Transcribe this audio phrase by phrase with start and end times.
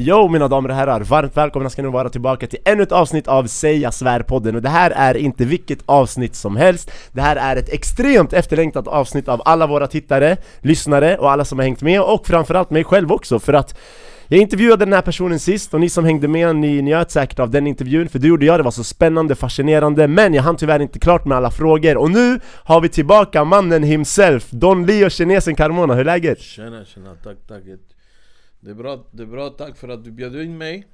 [0.00, 3.28] Jo mina damer och herrar, varmt välkomna ska ni vara tillbaka till ännu ett avsnitt
[3.28, 4.54] av Säga Svär-podden.
[4.56, 6.90] Och det här är inte vilket avsnitt som helst.
[7.12, 11.58] Det här är ett extremt efterlängtat avsnitt av alla våra tittare, lyssnare och alla som
[11.58, 12.00] har hängt med.
[12.00, 13.78] Och framförallt mig själv också för att
[14.28, 15.74] jag intervjuade den här personen sist.
[15.74, 18.58] Och ni som hängde med, ni njöt säkert av den intervjun för det gjorde jag,
[18.58, 20.08] det var så spännande, fascinerande.
[20.08, 21.96] Men jag hann tyvärr inte klart med alla frågor.
[21.96, 26.40] Och nu har vi tillbaka mannen himself, Don Leo kinesen Carmona, hur är läget?
[26.40, 27.62] Tjena tjena, tack tack.
[28.60, 30.86] Det är bra, det är bra, tack för att du bjöd in mig.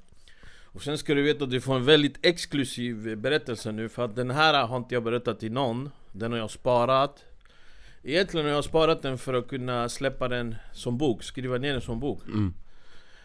[0.64, 4.16] Och sen ska du veta att du får en väldigt exklusiv berättelse nu för att
[4.16, 5.91] den här har inte jag berättat till någon.
[6.12, 7.24] Den har jag sparat.
[8.02, 11.80] Egentligen har jag sparat den för att kunna släppa den som bok, skriva ner den
[11.80, 12.22] som bok.
[12.27, 12.55] Mm.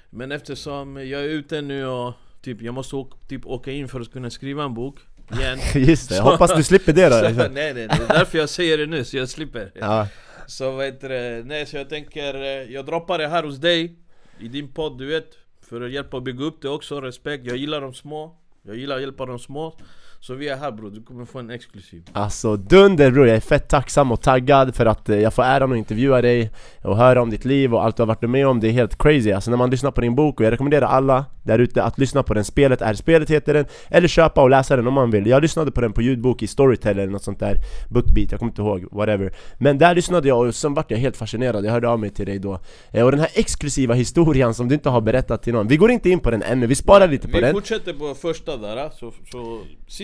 [0.10, 4.00] Men eftersom jag är ute nu och typ, jag måste åka, typ åka in för
[4.00, 5.00] att kunna skriva en bok
[5.32, 5.60] igen.
[5.86, 8.50] Just det, jag hoppas du slipper det så, då nej, nej, det är därför jag
[8.50, 9.72] säger det nu, så jag slipper.
[9.74, 10.08] Ja.
[10.48, 13.96] Så vad heter det, nej så jag tänker, eh, jag droppar det här hos dig
[14.40, 17.58] i din podd du vet För att hjälpa att bygga upp det också, respekt, jag
[17.58, 18.36] gillar de små.
[18.62, 19.78] Jag gillar att hjälpa de små.
[20.22, 22.04] Så vi är här bror, du kommer få en exklusiv.
[22.14, 25.72] Alltså dunder bror, jag är fett tacksam och taggad för att eh, jag får äran
[25.72, 26.52] att intervjua dig
[26.84, 28.98] och höra om ditt liv och allt du har varit med om, det är helt
[28.98, 29.32] crazy.
[29.32, 32.24] Alltså när man lyssnar på din bok, och jag rekommenderar alla där ute att lyssna
[32.24, 35.28] på den, Spelet är spelet heter den, eller köpa och läsa den om man vill.
[35.28, 37.56] Jag lyssnade på den på ljudbok i Storytel eller något sånt där,
[37.90, 39.34] Bookbeat, jag kommer inte ihåg, whatever.
[39.58, 42.26] Men där lyssnade jag och sen vart jag helt fascinerad, jag hörde av mig till
[42.26, 42.60] dig då.
[42.92, 45.92] Eh, Och den här exklusiva historien som du inte har berättat till någon, vi går
[45.92, 47.54] inte in på den ännu, vi sparar lite på Vi den.
[47.54, 49.60] fortsätter på första där, så, så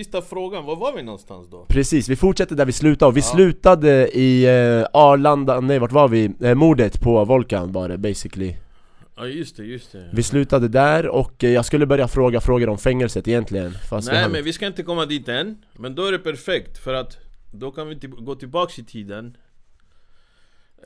[0.06, 1.64] sista frågan, var var vi någonstans då?
[1.68, 3.24] Precis, vi fortsätter där vi slutade och vi Ja.
[3.26, 6.30] slutade i eh, Arlanda, nej vart var vi?
[6.40, 8.56] Eh, mordet på Volkan var det basically
[9.16, 12.68] Ja just det, just det Vi slutade där och eh, jag skulle börja fråga frågor
[12.68, 15.94] om fängelset egentligen fast vi Nej hann- men vi ska inte komma dit än Men
[15.94, 17.16] då är det perfekt för att
[17.52, 19.36] Då kan vi gå tillbaks i tiden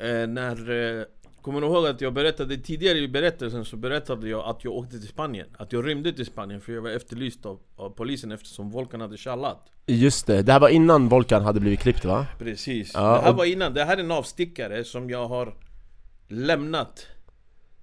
[0.00, 1.04] eh, När eh,
[1.42, 4.98] Kommer du ihåg att jag berättade tidigare i berättelsen så berättade jag att jag åkte
[4.98, 8.70] till Spanien Att jag rymde till Spanien för jag var efterlyst av, av polisen eftersom
[8.70, 9.66] Volkan hade tjallat.
[9.86, 12.26] Just det, det här var innan Volkan hade blivit klippt va?
[12.38, 15.54] Precis, Ja, det här och- var innan, det här är en avstickare som jag har
[16.28, 17.06] lämnat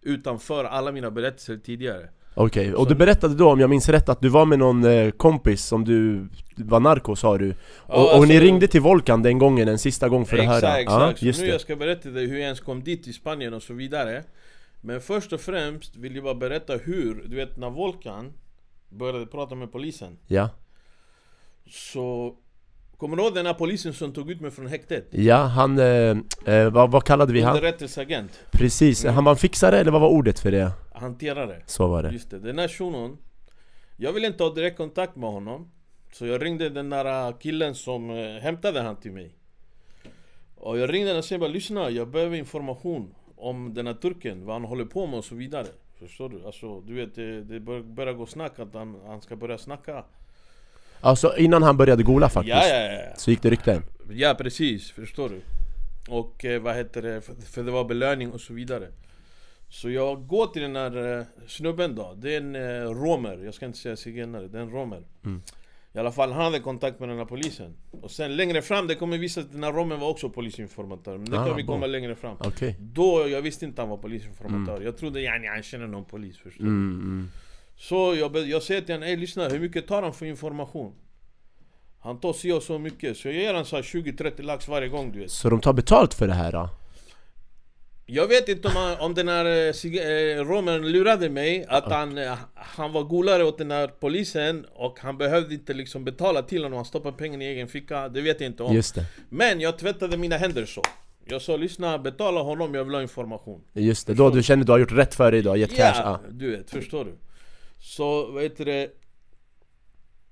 [0.01, 2.09] Utanför alla mina berättelser tidigare
[2.39, 4.85] Okej, och Så- du berättade då om jag minns rätt att du var med någon
[4.85, 7.49] eh, kompis som du var narko sa du.
[7.49, 7.55] Och,
[7.87, 10.79] och alltså- ni ringde till Volkan den gången, en sista gång för exakt, höra.
[10.81, 11.53] Exakt, just så nu det.
[11.53, 14.23] jag ska berätta dig hur jag ens kom dit till Spanien och så vidare.
[14.81, 18.33] Men först och främst vill jag bara berätta hur, du vet när Volkan
[18.89, 20.17] började prata med polisen.
[20.27, 20.49] Ja,
[21.69, 22.35] Så
[22.97, 25.07] Kommer du ihåg den här polisen som tog ut mig från häktet?
[25.11, 27.55] ja han, eh, eh, vad, vad kallade vi han?
[27.55, 29.15] Underrättelseagent, Precis, Mm.
[29.15, 30.71] han var en fixare eller vad var ordet för det?
[30.93, 33.17] hanterare Så var det Just det, den här shunon
[33.97, 35.71] Jag ville inte ha direkt kontakt med honom
[36.13, 39.33] Så jag ringde den där killen som eh, hämtade han till mig
[40.55, 44.55] Och jag ringde och sa bara lyssna, jag behöver information om den här turken, vad
[44.55, 45.67] han håller på med och så vidare
[45.99, 46.45] Förstår du?
[46.45, 50.03] Alltså du vet, det, det bör- börjar gå snack att han, han ska börja snacka
[51.01, 53.83] Alltså innan han började gola faktiskt Ja, ja, ja Så gick det rykten?
[54.09, 55.41] Ja precis, förstår du?
[56.09, 58.87] Och eh, vad heter det, för, för det var belöning och så vidare.
[59.69, 63.53] Så jag går till den här eh, snubben då, det är en eh, romer, jag
[63.53, 65.03] ska inte säga zigenare, det är en romer.
[65.25, 65.41] Mm.
[65.93, 67.73] I alla fall, han hade kontakt med den här polisen.
[68.01, 71.17] Och sen längre fram, det kommer visa att den här romen var också polisinformatör.
[71.17, 72.37] Men det Ah, kan vi komma längre fram.
[72.39, 72.75] Okej.
[72.79, 74.81] Då, jag visste inte han var polisinformatör.
[74.81, 76.69] Jag trodde yani, han känner någon polis förstår du?
[76.69, 77.29] mm, mm.
[77.77, 80.93] Så jag, jag säger till honom, ey lyssna, hur mycket tar han för information?
[81.99, 84.87] Han tar si och så mycket, så jag ger honom så här 20-30 lax varje
[84.87, 86.69] gång du vet Så de tar betalt för det här då?
[88.05, 92.17] Jag vet inte om, han, om den här eh, eh, romern lurade mig Att han,
[92.17, 96.63] eh, han var golare åt den här polisen Och han behövde inte liksom betala till
[96.63, 98.81] honom Han stoppade pengarna i egen ficka Det vet jag inte om
[99.29, 100.81] Men jag tvättade mina händer så
[101.25, 104.13] Jag sa lyssna, betala honom, jag vill ha information just det.
[104.13, 105.93] Då du kände att du har gjort rätt för dig, du har gett cash?
[105.95, 106.19] Ja, Ah.
[106.29, 107.11] du vet, förstår du?
[107.79, 108.91] Så, vad heter det?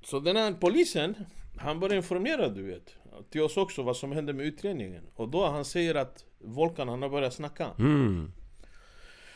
[0.06, 1.16] Så den här polisen,
[1.58, 2.96] han började informera du vet
[3.30, 7.02] Till oss också vad som hände med utredningen Och då han säger att Volkan han
[7.02, 8.32] har börjat snacka Mm.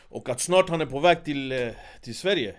[0.08, 1.68] Och att snart han är på väg till, eh,
[2.02, 2.54] till Sverige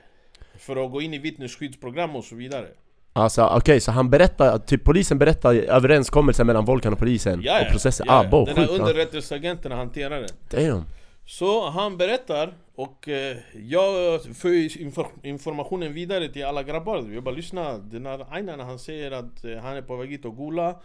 [0.57, 2.67] För att gå in i vittnesskyddsprogram och så vidare
[3.13, 7.65] Alltså okej, så han berättar, typ polisen berättar överenskommelsen mellan Volkan och polisen Ja, och
[7.65, 8.05] ja, processen?
[8.09, 8.29] ja, ah, ja.
[8.29, 8.71] bo, Den här ah.
[8.71, 10.83] underrättelseagenten hanterar det Damn
[11.25, 12.53] Så han berättar
[12.83, 17.09] och eh, jag för infor- informationen vidare till alla grabbar.
[17.13, 20.25] Jag bara lyssna, den här Ainan han säger att eh, han är på väg hit
[20.25, 20.81] och gola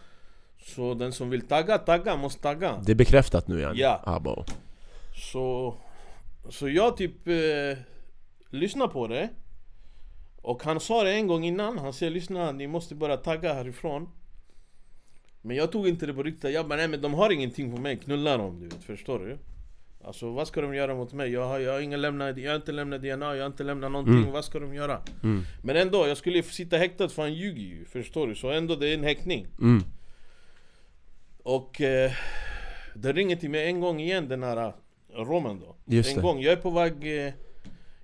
[0.59, 2.83] Så den som vill tagga, tagga, måste tagga.
[2.87, 3.73] Det är bekräftat nu igen?
[3.77, 4.03] Ja.
[4.07, 4.45] Ah, bo.
[5.33, 5.75] Så,
[6.49, 7.79] så jag typ eh,
[8.51, 9.29] lyssnar på det.
[10.43, 14.09] Och han sa det en gång innan, han säger lyssna ni måste börja tagga härifrån.
[15.43, 17.81] Men jag tog inte det på riktigt, jag bara nej men de har ingenting på
[17.81, 19.39] mig, knulla dem du vet, förstår du?
[20.07, 21.33] Alltså vad ska de göra mot mig?
[21.33, 23.93] Jag har, jag har, ingen lämnat, jag har inte lämnat DNA, jag har inte lämnat
[23.93, 24.31] någonting, Mm.
[24.33, 25.01] vad ska de göra?
[25.23, 25.43] Mm.
[25.63, 28.35] Men ändå, jag skulle sitta häktad för han ljuger ju, förstår du?
[28.35, 29.83] Så ändå det är en häktning Mm.
[31.43, 32.13] Och eh,
[32.95, 34.73] det ringer till mig en gång igen den här eh,
[35.15, 36.23] romen då Just En det.
[36.23, 36.93] gång, jag är på väg
[37.27, 37.33] eh,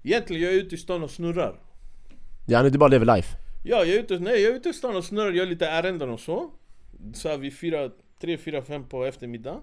[0.03, 1.61] Egentligen jag är ute i stan och snurrar
[2.47, 3.37] Ja, nu du bara lever life.
[3.65, 6.11] Ja, jag är ute, nej, jag är ute i stan och snurrar, gör lite ärenden
[6.11, 6.51] och så
[7.15, 7.91] Så här vid fyra,
[8.21, 9.61] tre, fyra, fem på eftermiddag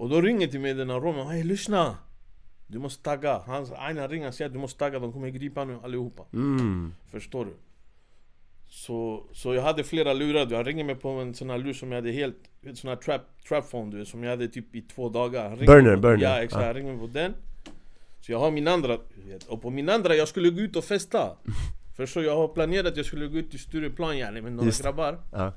[0.00, 1.96] Och då ringer till mig den här romen, hej lyssna!
[2.66, 5.64] Du måste tagga, hans Aina ringer och säger att du måste tagga, de kommer gripa
[5.64, 6.94] nu allihopa Mm.
[7.10, 7.50] Förstår du?
[8.68, 11.92] Så, så jag hade flera lurar, jag ringer mig på en sån här lur som
[11.92, 14.74] jag hade helt, en sån här trap, trap phone du vet, som jag hade typ
[14.74, 16.22] i två dagar Han Burner, på, burner.
[16.22, 16.66] Ja exakt, Ja.
[16.66, 17.34] jag ringer på den
[18.20, 20.84] Så jag har min andra, vet, och på min andra jag skulle gå ut och
[20.84, 21.36] festa
[21.96, 22.26] Förstår du?
[22.26, 25.18] Jag har planerat att jag skulle gå ut till Stureplan yani med några Just grabbar
[25.32, 25.52] Ja.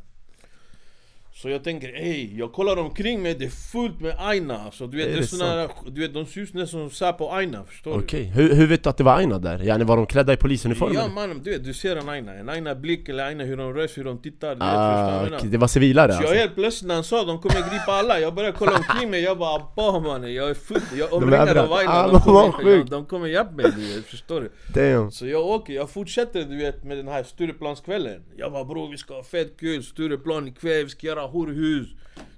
[1.36, 4.98] Så jag tänker, ey, jag kollar omkring mig, det är fullt med Aina Så du
[4.98, 8.04] vet, Är det såna du vet de ser ut nästan som Säpo Aina, förstår du?
[8.04, 9.60] Okej, hur, hur vet du att det var Aina där?
[9.64, 10.94] Yani var de klädda i polisuniform?
[10.94, 13.74] Ja mannen, du vet, du ser en aina, en aina blick eller aina hur de
[13.74, 16.40] rör sig, hur de tittar, vet, Ah, okej, det var civilare Så jag alltså?
[16.40, 19.38] helt plötsligt när han sa de kommer gripa alla, jag började kolla omkring mig, jag
[19.38, 22.84] bara abba mannen, jag är full, jag är omringad av aina, Ah, de kommer, ja,
[22.90, 24.52] de kommer hjälpa mig du vet, förstår du?
[24.74, 25.12] Damn.
[25.12, 28.98] Så jag åker, jag fortsätter du vet med den här Stureplanskvällen Jag bara bror vi
[28.98, 31.88] ska ha fett kul, Stureplan ikväll, vi ska göra horhus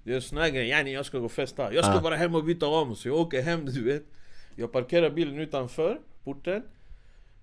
[0.03, 1.73] Det är såna grejer, yani jag ska gå och festa.
[1.73, 2.01] Jag ska Ah.
[2.01, 4.03] bara hem och byta om, så jag åker hem du vet.
[4.55, 6.61] Jag parkerar bilen utanför porten.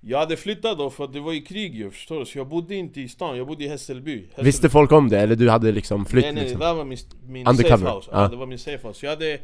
[0.01, 2.49] Jag hade flyttat då för att det var i krig ju förstår du, så jag
[2.49, 4.43] bodde inte i stan, jag bodde i Hässelby, Hässelby.
[4.43, 5.19] Visste folk om det?
[5.21, 6.61] Eller du hade liksom flytt Nej nej, liksom?
[6.61, 8.29] det där var min, min Undercover, safe house, ja.
[8.29, 9.01] det var min safe house.
[9.01, 9.39] Så jag hade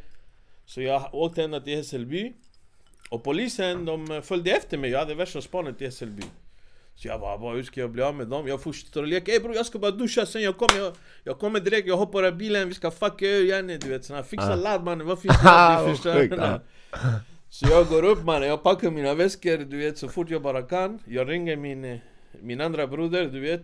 [0.67, 2.33] Så jag åkte ända till Hässelby.
[3.11, 6.23] Och polisen de följde efter mig, jag hade värsta spanet i Hässelby
[7.03, 8.49] Så jag bara, bara hur ska jag bli av med dem?
[8.49, 10.93] Jag fortsätter att leka, ey bror jag ska bara duscha sen jag kommer jag,
[11.25, 14.23] jag kommer direkt, jag hoppar av bilen, vi ska fucka ur yani du vet såna
[14.23, 14.55] fixa Ja.
[14.57, 15.85] ladd mannen, vad finns det?
[15.87, 16.61] Du förstår?
[17.51, 20.63] Så jag går upp mannen, jag packar mina väskor du vet så fort jag bara
[20.63, 21.99] kan Jag ringer min, eh,
[22.43, 23.63] min andra broder du vet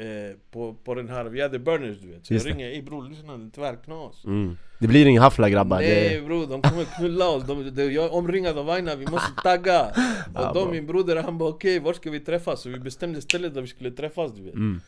[0.00, 2.82] eh, på, på den här, vi hade burners du vet Så Just jag ringer, ey
[2.82, 4.56] bror lyssna det är tvärknas Mm.
[4.78, 6.26] Det blir ingen haffla grabbar, Nej det...
[6.26, 9.72] bror, de kommer knulla oss, de, de, jag är omringad av Aina, vi måste tagga
[10.34, 10.72] Ja, Och då bra.
[10.72, 12.60] min broder han bara okej, var ska vi träffas?
[12.62, 14.80] Så vi bestämde stället där vi skulle träffas du vet Mm.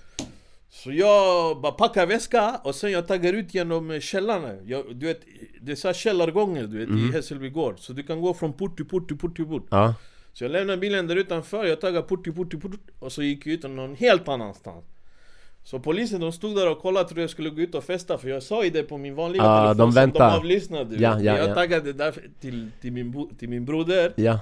[0.70, 5.20] Så jag bara packar väska och sen jag taggar ut genom källarna jag, Du vet,
[5.60, 7.08] det är så källargångar du vet Mm.
[7.08, 9.66] i Hässelby gård Så du kan gå från port till port till port till port
[9.70, 9.94] Ja.
[10.32, 13.22] Så jag lämnade bilen där utanför, jag taggar port till port till port Och så
[13.22, 14.84] gick jag ut någon helt annanstans
[15.64, 18.28] Så polisen de stod där och kollade, trodde jag skulle gå ut och festa För
[18.28, 20.30] jag sa ju det på min vanliga Ah, telefon de som väntar.
[20.30, 21.54] de avlyssnade Ja, ja, Jag ja.
[21.54, 24.38] taggade där till, till, min, till min broder Ja.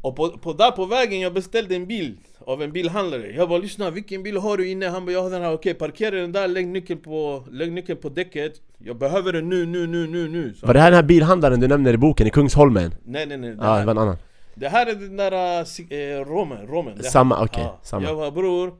[0.00, 2.16] Och på, på, där på vägen jag beställde en bil
[2.46, 4.86] av en bilhandlare Jag bara lyssna, vilken bil har du inne?
[4.86, 7.98] Han bara jag har den här, okej parkera den där, lägg nyckeln på, lägg nyckeln
[8.00, 10.96] på däcket Jag behöver den nu, nu, nu, nu, nu så, Var det här den
[10.96, 12.94] här bilhandlaren du nämner i boken, i Kungsholmen?
[13.04, 14.16] Nej nej nej, Ja, det var en annan
[14.54, 17.02] det här är den där äh, romen, romen.
[17.02, 18.06] Samma, okej, samma.
[18.08, 18.72] Jag bara bror,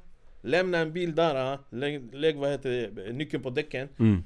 [0.43, 4.25] lämna en bil där, äh, lägg, lägg vad heter det, nyckeln på däcken mm.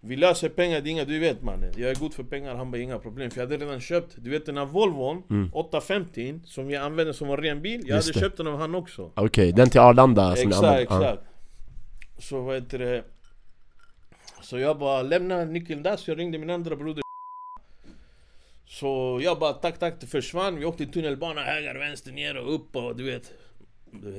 [0.00, 2.70] Vi löser pengar, det är inga, du vet mannen Jag är god för pengar, han
[2.70, 5.50] bara inga problem För jag hade redan köpt, du vet den här Volvon Mm.
[5.54, 8.24] 850 Som jag använder som en ren bil Jag Just hade det.
[8.26, 10.86] köpt den av han också Okej, den till Arlanda som Exakt, använder.
[10.90, 11.12] Ja.
[11.12, 11.22] exakt
[12.18, 13.04] Så vad heter det
[14.42, 17.02] Så jag bara lämnade nyckeln där så jag ringde min andra broder
[18.66, 22.76] Så jag bara tack tack det försvann Vi åkte tunnelbana höger, vänster, ner och upp
[22.76, 23.32] och du vet,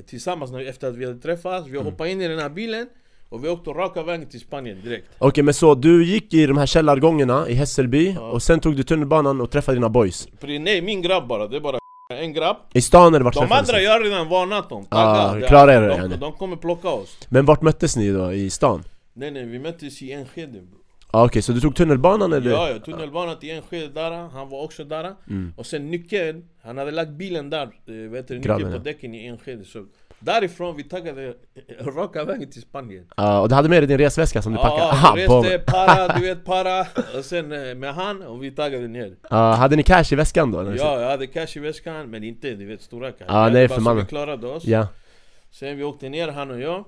[0.06, 2.86] Tillsammans när, efter att vi hade träffats Vi hoppade in i den här bilen
[3.28, 6.56] Och vi åkte raka vägen till Spanien direkt Okej men så du gick i de
[6.58, 8.20] här källargångarna i Hässelby Ja.
[8.20, 11.60] och sen tog du tunnelbanan och träffade dina boys nej, min grabb bara, det är
[11.60, 11.78] bara
[12.14, 15.74] en grabb I stan eller vart De andra jag har redan varnat dem, Ah, klara
[15.74, 16.16] er de, yani.
[16.16, 18.32] de kommer plocka oss Men vart möttes ni då?
[18.32, 18.84] I stan?
[19.12, 20.78] Nej nej, vi möttes i Enskede bro.
[21.16, 22.50] Ah, Okej, så du tog tunnelbanan eller?
[22.50, 25.52] Ja, ja, tunnelbanan till Enskede där, han var också där Mm.
[25.56, 29.26] Och sen nyckeln, han hade lagt bilen där, eh, vet du, nyckeln på däcken i
[29.26, 29.86] Enskede så
[30.18, 33.98] Därifrån vi taggade eh, raka vägen till Spanien Ja, och du hade med dig din
[33.98, 35.20] resväska som du packade?
[35.20, 35.44] Ja, bom.
[35.44, 36.80] reste para, du vet para
[37.18, 40.50] Och sen eh, med han, och vi taggade ner Ja, hade ni cash i väskan
[40.50, 40.74] då?
[40.76, 43.80] Ja, jag hade cash i väskan, men inte du vet stora cash Jag nej, för
[43.80, 44.02] mannen.
[44.04, 44.88] vi klarade oss Ja,
[45.50, 46.84] Sen vi åkte ner han och jag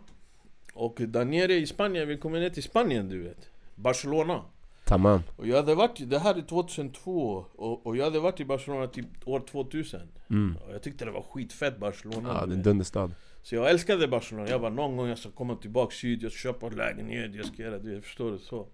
[0.74, 4.42] Och där nere i Spanien, vi kom ner till Spanien du vet Barcelona
[4.84, 8.44] tamam Och jag hade varit, det här är 2002 och, och jag hade varit i
[8.44, 10.56] Barcelona typ år 2000 mm.
[10.66, 13.10] Och jag tyckte det var skitfett Barcelona Ja, du det är en dunderstad
[13.42, 16.38] Så jag älskade Barcelona, jag bara någon gång jag ska komma tillbaka syd, jag ska
[16.38, 18.66] köpa en lägenhet, jag ska göra det, jag förstår det så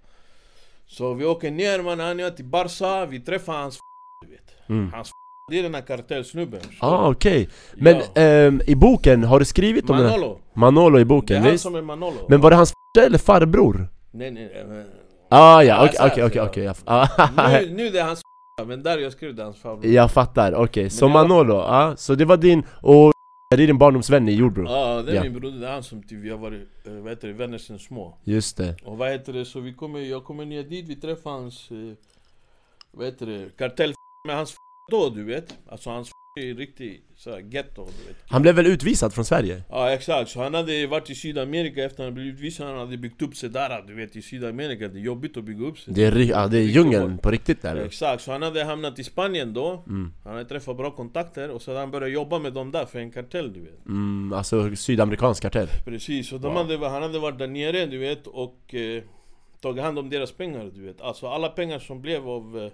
[0.87, 3.79] Så vi åker ner man, han och jag till Barca, vi träffar hans
[4.27, 4.93] du vet mm.
[4.93, 5.11] Hans
[5.51, 7.13] det är den här kartellsnubben Ah, du?
[7.13, 8.23] okej Men ja.
[8.23, 10.19] ehm, i boken, har du skrivit om den här?
[10.19, 11.63] Manolo, Manolo i det är boken, han visst?
[11.63, 13.89] som är Manolo Men var det hans f- eller farbror?
[14.15, 14.87] Nej nej, nej men-
[15.29, 16.73] Ah, ja, Ja, okej, så okej, okej, så.
[16.73, 18.21] okej, ah, Nu, det är hans
[18.67, 21.95] men där jag skrev det hans favorit Jag fattar, okej, så Men jag- Manolo, ja,
[21.97, 23.13] så det var din, och
[23.57, 24.65] det är din barndomsvän i Jordbro?
[24.69, 25.23] Ja, det är Ja.
[25.23, 27.59] min broder, det är han som typ, vi har varit, eh, vad heter det, vänner
[27.59, 28.15] sen små.
[28.25, 31.31] Just det, Och vad heter det, så vi kommer, jag kommer ner dit, vi träffar
[31.31, 31.77] hans, eh,
[32.91, 33.95] vad heter det, kartell
[34.29, 34.55] med hans
[34.91, 35.55] då du vet.
[35.69, 38.17] Alltså hans är riktigt såhär getto du vet.
[38.29, 39.63] Han blev väl utvisad från Sverige?
[39.71, 43.23] Ja exakt, så han hade varit i Sydamerika efter han blev utvisad, han hade byggt
[43.23, 45.95] upp sig där du vet i Sydamerika, det är jobbigt att bygga upp sig.
[45.95, 47.77] Det är, ja, det är djungeln på riktigt där.
[47.77, 49.85] Exakt, så han hade hamnat i Spanien då.
[49.87, 50.13] Mm.
[50.25, 53.11] Han hade träffat bra kontakter och så han börjat jobba med dem där för en
[53.11, 53.87] kartell du vet.
[53.87, 55.69] Mm, alltså sydamerikansk kartell.
[55.85, 56.53] Precis, och Wow.
[56.57, 59.03] hade, han hade varit där nere du vet och eh,
[59.61, 61.01] tagit hand om deras pengar du vet.
[61.01, 62.71] Alltså alla pengar som blev av, eh,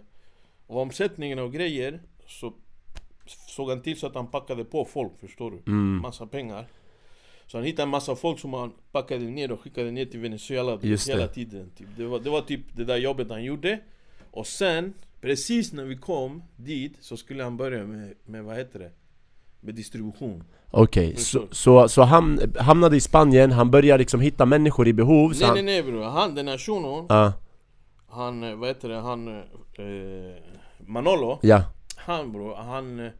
[0.66, 2.52] av omsättningen av grejer Så
[3.30, 6.02] såg han till så att han packade på folk förstår du mm.
[6.02, 6.66] Massa pengar
[7.46, 10.78] Så han hittade en massa folk som han packade ner och skickade ner till Venezuela
[10.82, 11.12] Just det.
[11.12, 11.86] hela tiden typ.
[11.96, 13.78] det, var, det var typ det där jobbet han gjorde
[14.30, 18.78] Och sen, precis när vi kom dit så skulle han börja med, med vad heter
[18.78, 18.90] det?
[19.60, 21.48] Med distribution Okej, så, Förstår.
[21.54, 25.46] så, så han hamnade i Spanien, han började liksom hitta människor i behov så Nej
[25.46, 27.32] han, nej nej bror, han den här shunon Ja,
[28.08, 29.44] Han, vad heter det, han eh,
[30.86, 31.62] Manolo ja,
[31.96, 33.12] Han bror, han eh,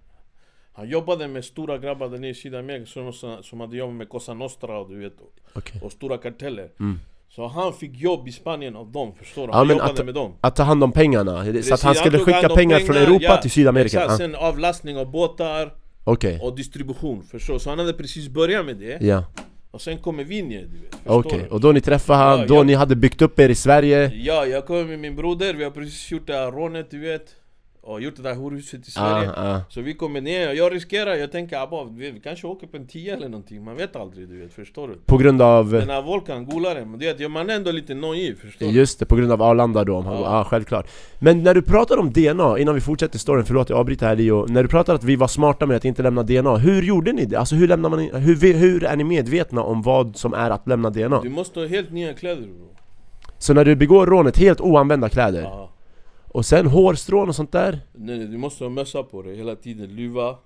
[0.73, 3.13] Han jobbade med stora grabbar där nere i Sydamerika som,
[3.43, 5.13] som hade jobbat med Cosa Nostra och du vet
[5.53, 7.01] okej Och stora karteller Mm.
[7.29, 9.51] Så han fick jobb i Spanien av dem, förstår du?
[9.53, 11.83] Ja, Han men jobbade att- med dem Att ta hand om pengarna, så Precis, att
[11.83, 13.97] han skulle tog skicka om pengar, från Europa ja, till Sydamerika?
[13.99, 14.17] Exakt, Ja.
[14.17, 15.75] sen avlastning av båtar
[16.05, 17.61] Okej, och distribution, förstår du?
[17.61, 19.25] Så han hade precis börjat med det ja,
[19.71, 21.49] Och sen kommer vi ner, du vet, okej, du?
[21.49, 24.13] och då ni träffade han, Ja, då jag- ni hade byggt upp er i Sverige?
[24.15, 27.35] Ja, jag kommer med min broder, vi har precis gjort det här rånet, du vet
[27.83, 29.61] Och gjort det där horhuset i Sverige Ah, ah.
[29.69, 32.77] Så vi kommer ner, och jag riskerar, jag tänker abba, vi, vi kanske åker på
[32.77, 34.95] en 10 eller någonting, man vet aldrig du vet, förstår du?
[35.07, 38.67] På grund av, Den här Volkan, golaren, men det man är ändå lite naiv, förstår
[38.67, 38.73] du?
[38.73, 40.21] just det, på grund av Arlanda då, Ja.
[40.21, 40.45] ja.
[40.45, 44.17] självklart Men när du pratar om DNA, innan vi fortsätter storyn, förlåt jag avbryter här
[44.17, 47.13] Leo När du pratar att vi var smarta med att inte lämna DNA, hur gjorde
[47.13, 47.37] ni det?
[47.37, 50.91] Alltså hur lämnar man, hur, hur är ni medvetna om vad som är att lämna
[50.91, 51.21] DNA?
[51.23, 52.69] Du måste ha helt nya kläder bro
[53.39, 55.71] Så när du begår rånet, helt oanvända kläder?
[56.33, 57.81] Och sen hårstrån och sånt där?
[57.93, 60.37] Nej, nej, du måste ha mössa på dig hela tiden, luva.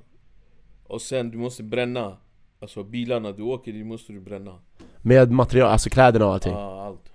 [0.86, 2.16] Och sen du måste bränna.
[2.60, 4.58] Alltså bilarna du åker i måste du bränna.
[5.02, 6.52] Med material, alltså kläderna och allting?
[6.52, 7.12] Ja, allt.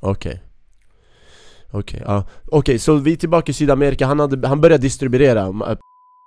[0.00, 0.42] Okej.
[1.70, 2.24] Okej, ja.
[2.50, 5.78] Okej, så vi är tillbaka i Sydamerika, han, hade, han började distribuera äh,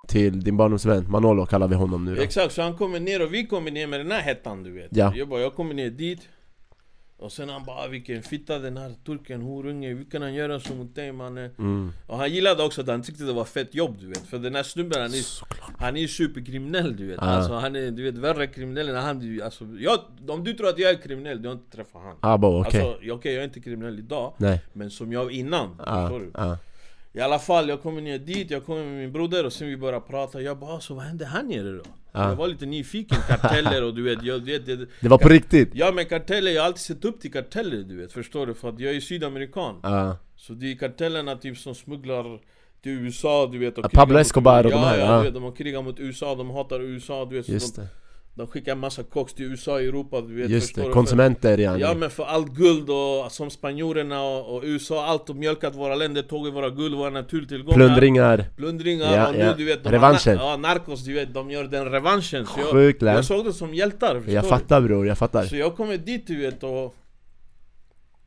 [0.07, 2.21] till din barndomsvän, Manolo kallar vi honom nu då.
[2.21, 4.89] Exakt, så han kommer ner och vi kommer ner med den här hettan du vet.
[4.91, 5.13] Ja.
[5.15, 6.21] Jag bara, jag kommer ner dit
[7.21, 10.59] Och sen han bara, "Ah, vilken fitta den här turken, horunge, hur kan han göra
[10.59, 11.51] så mot dig mannen?
[11.59, 11.91] mm.
[12.07, 14.55] Och han gillade också att han tyckte det var fett jobb du vet För den
[14.55, 17.21] här snubben han är, Såklart han är superkriminell du vet Ah.
[17.25, 20.79] Alltså han är du vet värre kriminell än han alltså, jag, Om du tror att
[20.79, 23.41] jag är kriminell, du har inte träffat han Ah, bo, okej Alltså ja, okej jag
[23.41, 26.31] är inte kriminell idag Nej, Men som jag innan, ah, förstår du?
[26.33, 26.57] ah.
[27.13, 29.77] I alla fall, jag kommer ner dit, jag kommer med min broder och sen vi
[29.77, 31.83] börjar prata Jag bara så vad hände här nere då?
[32.11, 32.29] Ja.
[32.29, 35.69] Jag var lite nyfiken, karteller och du vet, jag vet det, Det var på riktigt?
[35.73, 38.53] Ja men karteller, jag har alltid sett upp till karteller du vet, förstår du?
[38.53, 40.13] För att jag är sydamerikan Ah.
[40.35, 42.39] Så det är kartellerna typ som smugglar
[42.81, 45.17] till USA du vet och Ja, krigar Pablo Escobar och ja, de här, ja, ja.
[45.17, 47.87] du vet, de har krigat mot USA, de hatar USA du vet Just de, det,
[48.35, 51.93] de skickar massa koks till USA och Europa du vet just det, konsumenter För, Ja
[51.93, 56.21] men för allt guld och som spanjorerna och, och USA, allt de mjölkat våra länder,
[56.21, 57.77] tagit våra guld, våra naturtillgångar.
[57.77, 58.45] Plundringar.
[58.57, 59.53] Plundringar Ja, och nu ja.
[59.57, 60.37] du vet de Revanschen.
[60.37, 62.45] Ja, narkos du vet, de gör den revanschen.
[62.45, 63.15] Så jag, Sjukt län.
[63.15, 65.43] jag såg det som hjältar förstår Jag fattar bror, jag fattar.
[65.43, 66.95] Så jag kommer dit du vet och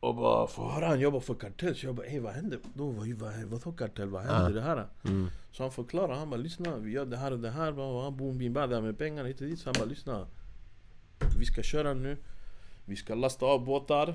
[0.09, 2.59] och bara får höra han jobbar för kartell Så jag bara ey vad händer?
[2.75, 4.09] Då, vad, vad, vadå kartell?
[4.09, 4.49] Vad händer Ah.
[4.49, 4.87] det här?
[5.05, 5.29] mm.
[5.53, 8.17] Så han förklarar, han bara lyssna vi gör det här och det här och han
[8.17, 10.27] boom bim här med pengarna hit och dit Så han bara lyssna
[11.39, 12.17] Vi ska köra nu
[12.85, 14.15] Vi ska lasta av båtar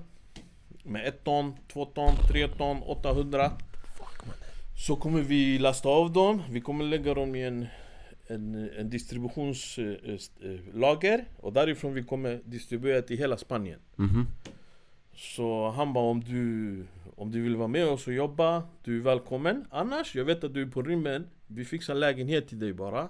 [0.83, 3.51] Med ett ton, två ton, tre ton, 800
[4.85, 7.67] Så kommer vi lasta av dem Vi kommer lägga dem i en
[8.31, 14.27] en, en distributionslager och därifrån vi kommer distribuera till hela Spanien Mhm.
[15.19, 16.85] Så han bara om du
[17.15, 19.65] Om du vill vara med oss och jobba Du är välkommen.
[19.69, 23.09] Annars, jag vet att du är på rymmen Vi fixar lägenhet till dig bara.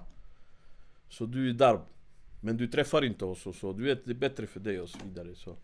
[1.08, 1.80] Så du är där.
[2.40, 3.72] Men du träffar inte oss och så.
[3.72, 5.56] Du vet det är bättre för dig och så vidare så.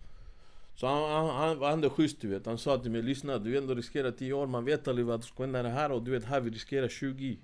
[0.75, 2.47] Så han, han, han var schysst du vet.
[2.47, 4.47] Han sa till mig lyssna du ändå riskerar 10 år.
[4.47, 7.39] Man vet aldrig vad som kommer hända här och du vet här vi riskerar 20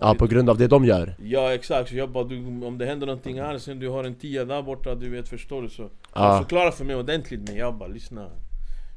[0.00, 1.14] Ja, på grund av det de gör.
[1.22, 4.14] Ja exakt, så jag bara du, om det händer någonting här sen du har en
[4.14, 6.20] tia där borta du vet förstår du så Ja.
[6.20, 8.30] Han förklarar för mig ordentligt men jag bara lyssna.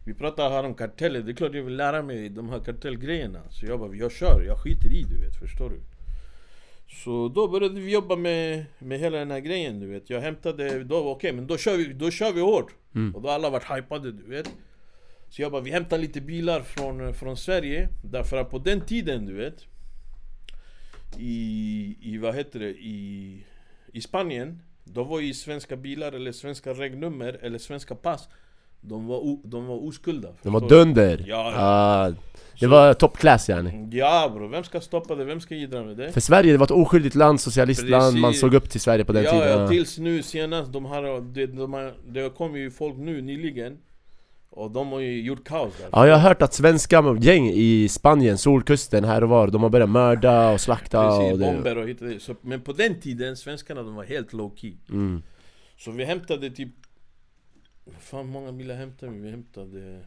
[0.05, 3.39] Vi pratar här om karteller, det är klart jag vill lära mig de här kartellgrejerna.
[3.49, 5.79] Så jag bara jag kör, jag skiter i du vet förstår du.
[7.03, 10.09] Så då började vi jobba med, med hela den här grejen du vet.
[10.09, 12.71] Jag hämtade, då okej men då kör vi, då kör vi hårt.
[12.95, 13.15] Mm.
[13.15, 14.49] Och då har alla varit hypade du vet.
[15.29, 17.89] Så jag bara, vi hämtar lite bilar från, från Sverige.
[18.03, 19.65] Därför att på den tiden du vet
[21.17, 23.37] I, i vad heter det, i,
[23.93, 28.27] i Spanien Då var ju svenska bilar eller svenska regnummer eller svenska pass
[28.81, 31.23] De var, o, de var oskulda De var dunder!
[31.27, 31.57] Ja, ja.
[31.57, 32.09] Ah,
[32.59, 35.23] det Så- var top class yani Ja bro, vem ska stoppa det?
[35.25, 36.11] Vem ska jiddra med det?
[36.11, 39.23] För Sverige, det var ett oskyldigt land, socialistland, man såg upp till Sverige på den
[39.23, 42.97] ja, tiden ja, tills nu senast, de har, det, de har, det kommer ju folk
[42.97, 43.77] nu nyligen
[44.53, 47.87] Och de har ju gjort kaos där Ja jag har hört att svenska gäng i
[47.89, 51.45] Spanien, solkusten här och var, de har börjat mörda och slakta Precis, och det...
[51.45, 52.21] bomber och hit och dit.
[52.21, 55.23] Så, Men på den tiden, svenskarna de var helt low key Mm.
[55.77, 56.69] Så vi hämtade typ
[57.99, 59.19] Fan många bilar hämtade vi?
[59.19, 59.99] Vi hämtade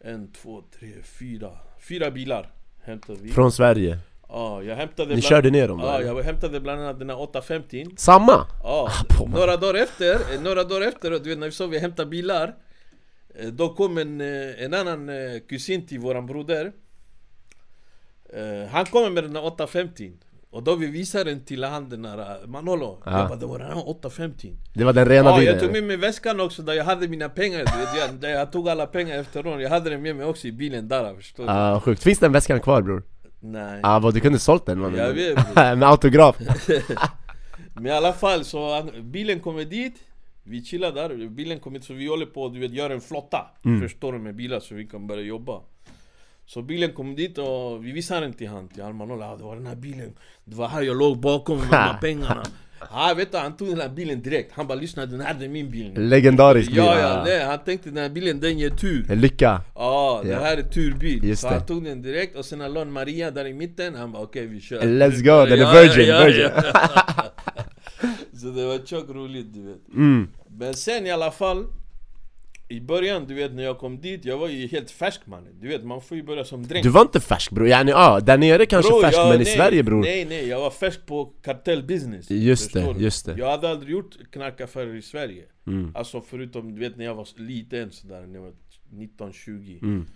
[0.00, 1.50] En, två, tre, fyra
[1.88, 3.98] Fyra bilar hämtade vi Från Sverige
[4.32, 6.00] Ja, jag hämtade Ni bland- körde ner dem Ja, där?
[6.04, 8.46] jag hämtade bland annat den här 850 Samma?
[8.62, 9.28] Ja, mig.
[9.28, 12.54] några dagar efter, eh, några dagar efter, du vet när vi sa vi hämtar bilar
[13.38, 15.10] eh, Då kom en, eh, en annan
[15.48, 16.72] kusin till våran broder
[18.70, 20.12] Han kommer med den här 850
[20.50, 23.18] Och då vi visar den till han den här Manolo Ja.
[23.18, 25.54] Jag bara det var den här 850 Det var den rena Ja, bilen?
[25.54, 28.28] jag tog med mig väskan också där jag hade mina pengar du vet, jag, där
[28.28, 31.14] jag tog alla pengar efter honom Jag hade den med mig också i bilen där
[31.14, 31.50] förstår du?
[31.50, 32.02] Ah, sjukt.
[32.02, 33.02] Finns den väskan kvar bror?
[33.40, 33.80] Nej.
[33.82, 34.94] Ah, vad du kunde sålt den man.
[34.94, 36.36] Jag vet, Med autograf.
[37.74, 39.94] Men i alla fall så han, bilen kommer dit
[40.42, 43.46] Vi chillar där, bilen kommer dit så vi håller på du vet göra en flotta.
[43.64, 43.80] Mm.
[43.80, 45.60] Förstår du med bilar så vi kan börja jobba.
[46.46, 49.56] Så bilen kom dit och vi visar den till han till Alman ah, det var
[49.56, 50.12] den här bilen.
[50.44, 52.42] Det var här jag låg bakom med pengarna
[52.92, 54.52] Ja vet du, han tog den här bilen direkt.
[54.52, 56.76] Han bara lyssna den här är min bil nu." Legendarisk bil.
[56.76, 57.24] Ja ja, ah.
[57.24, 59.14] nej, han tänkte den här bilen den ger tur.
[59.14, 59.60] Lycka.
[59.74, 61.24] Ja, det här är turbil.
[61.24, 64.22] Just Så han tog den direkt och sen en Maria där i mitten Han bara
[64.22, 64.80] okej vi kör.
[64.80, 66.50] Let's go, den är virgin, virgin.
[68.40, 69.94] Så det var tjockt roligt du vet.
[69.94, 70.28] Mm.
[70.48, 71.66] Men sen i alla fall
[72.70, 75.68] I början du vet när jag kom dit, jag var ju helt färsk man Du
[75.68, 78.38] vet man får ju börja som dränk Du var inte färsk bror, yani ah, där
[78.38, 81.06] nere kanske Bro, färsk jag- men i nej, Sverige bror Nej nej, jag var färsk
[81.06, 83.00] på kartellbusiness Just det, du?
[83.04, 83.34] just det.
[83.38, 85.92] Jag hade aldrig gjort knarkaffärer i Sverige mm.
[85.94, 88.52] Alltså förutom du vet när jag var liten sådär, när jag var
[88.92, 90.06] 19-20 Mm.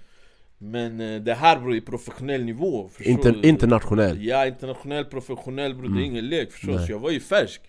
[0.59, 6.03] Men eh, det här bror är professionell nivå Inter, internationell Ja, internationell, professionell bror, det
[6.03, 6.89] är ingen lek förstås.
[6.89, 7.61] Jag var ju färsk.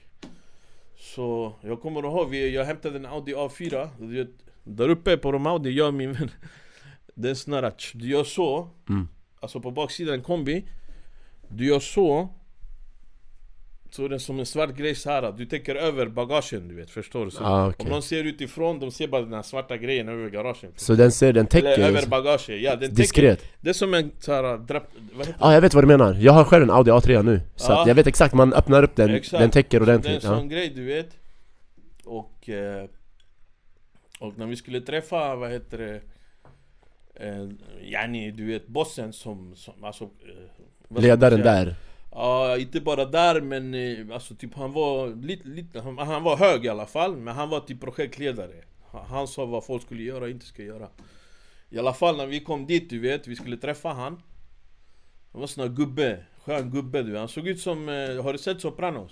[0.98, 3.88] Så jag kommer ihåg, jag hämtade en Audi A4.
[4.00, 4.30] Du vet,
[4.66, 6.32] där uppe på de Audi, jag och min vän.
[7.18, 8.70] Det är sån här, tsch, du gör så.
[8.90, 9.08] Mm.
[9.40, 10.66] Alltså på baksidan en kombi.
[11.50, 12.30] Du gör så.
[13.92, 15.32] Så är det som en svart grej så här.
[15.38, 17.32] Du täcker över bagagen du vet, förstår du?
[17.32, 17.84] Så Ah, okej.
[17.84, 20.72] Om någon ser utifrån, de ser bara den här svarta grejen över garagen.
[20.76, 22.96] Så den ser, den Eller över täcker bagage, ja den täcker.
[22.96, 25.84] diskret Det är som en så här, drapp, vad heter Ja ah, jag vet vad
[25.84, 28.54] du menar, jag har själv en Audi A3 nu Så att jag vet exakt, man
[28.54, 29.42] öppnar upp den, Exakt.
[29.42, 30.56] den täcker Det är en ordentligt sån ja.
[30.56, 31.10] grej du vet
[32.06, 32.86] Och eh,
[34.20, 36.02] Och när vi skulle träffa, vad heter det
[37.16, 37.50] eh,
[37.82, 41.76] Yani du vet bossen som, som alltså eh, ska Ledaren där
[42.12, 46.38] Ja, inte bara där men eh, alltså typ han var lite, lite han, han var
[46.38, 48.64] hög i alla fall Men han var typ projektledare
[49.10, 50.88] Han, sa vad folk skulle göra och inte skulle göra
[51.70, 54.22] I alla fall när vi kom dit du vet, vi skulle träffa han
[55.32, 57.20] Han var sån här gubbe, skön gubbe du vet.
[57.20, 59.12] Han såg ut som, eh, har du sett Sopranos?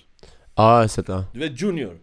[0.55, 1.99] Ja, jag har sett ja Du vet Junior?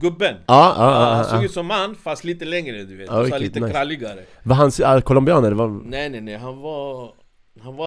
[0.00, 0.36] Gubben?
[0.46, 3.38] Ja, ja, Ja, han såg ut som han fast lite längre du vet, och så
[3.38, 3.72] lite nice.
[3.72, 5.56] kralligare Var han ah, colombian eller?
[5.56, 7.12] var- Nej nej nej, han var...
[7.62, 7.86] Han var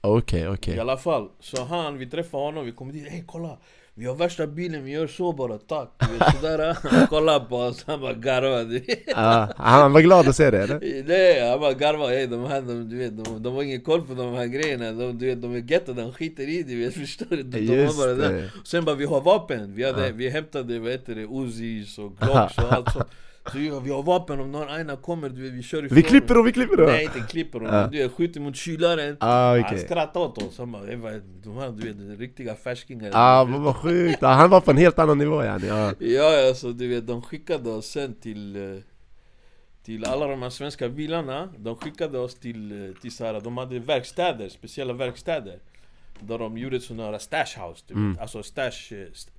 [0.00, 3.58] Okej, okej i alla fall, så han, vi träffade honom, vi kom dit, hej kolla!
[3.94, 5.88] Vi har värsta bilen, vi gör så bara, tack!
[6.40, 10.62] Sådär, han kollade på oss, han bara garvade Ja, Han var glad att se det
[10.62, 11.04] eller?
[11.08, 14.02] Nej, han bara garvade, hej de här, de, du vet, de, de har ingen koll
[14.06, 16.94] på de här grejerna, de, du vet, de är getto, de skiter i det, vet,
[17.00, 17.42] förstår du?
[17.42, 20.12] De, de Just bara där Sen bara vi har vapen, vi, hade, Ja.
[20.14, 23.08] vi hämtade vad heter det, Uzis och Glocks och allt sånt
[23.52, 26.02] Så vi, vi har vapen, om någon aina kommer, du vet, vi kör ifrån Vi
[26.02, 26.86] klipper dem, vi klipper dem!
[26.86, 27.86] Nej inte klipper dem, Ja.
[27.92, 31.20] du vet, skjuter mot kylaren Ah, Han okej skrattade åt oss, han bara "Det var-
[31.42, 34.22] de här du vet, riktiga färskingar Ah, vad vad sjukt!
[34.22, 35.92] Ah, han var på en helt annan nivå yani ja.
[35.98, 38.78] Ja ja, så du vet, de skickade oss sen till eh,
[39.84, 43.56] Till alla de här svenska bilarna De skickade oss till, eh, till så här, de
[43.58, 45.58] hade verkstäder, speciella verkstäder
[46.20, 48.12] Där de gjorde sådana här stash house, du Mm.
[48.12, 49.32] vet, alltså stash eh, st-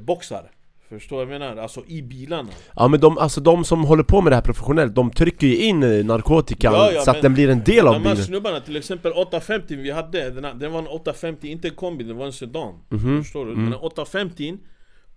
[0.00, 0.50] boxar
[0.88, 1.56] Förstår jag menar?
[1.56, 4.94] Alltså i bilarna Ja men de, alltså de som håller på med det här professionellt,
[4.94, 7.94] de trycker ju in eh, narkotikan Ja, ja, så att den blir en del av
[7.94, 11.48] De här bilen snubbarna, till exempel 850 vi hade, den, här, den var en 850,
[11.48, 13.22] inte en kombi, den var en sedan Mhm.
[13.24, 13.52] Förstår du?
[13.52, 13.64] Mm.
[13.64, 14.58] Den här 850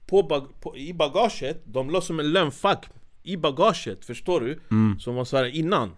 [0.08, 2.86] på bag, på, I bagaget, de la som en lönnfack
[3.24, 4.60] I bagaget, förstår du?
[4.72, 5.00] mm.
[5.00, 5.92] Som var såhär innan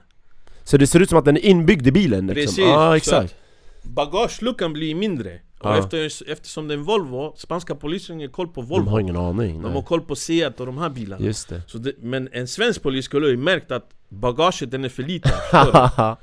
[0.64, 2.44] Så det ser ut som att den är inbyggd i bilen liksom.
[2.44, 3.36] Precis, så exakt
[3.84, 5.80] Bagageluckan blir mindre Och Ja.
[5.80, 9.17] efter, eftersom det är en Volvo, spanska polisen har koll på De Volvo har ingen
[9.17, 9.56] aning.
[9.62, 9.84] De har Nej.
[9.84, 11.62] koll på Seat och de här bilarna Just det.
[11.67, 15.32] så det, Men en svensk polis skulle ju märkt att bagaget den är för liten
[15.52, 16.17] du?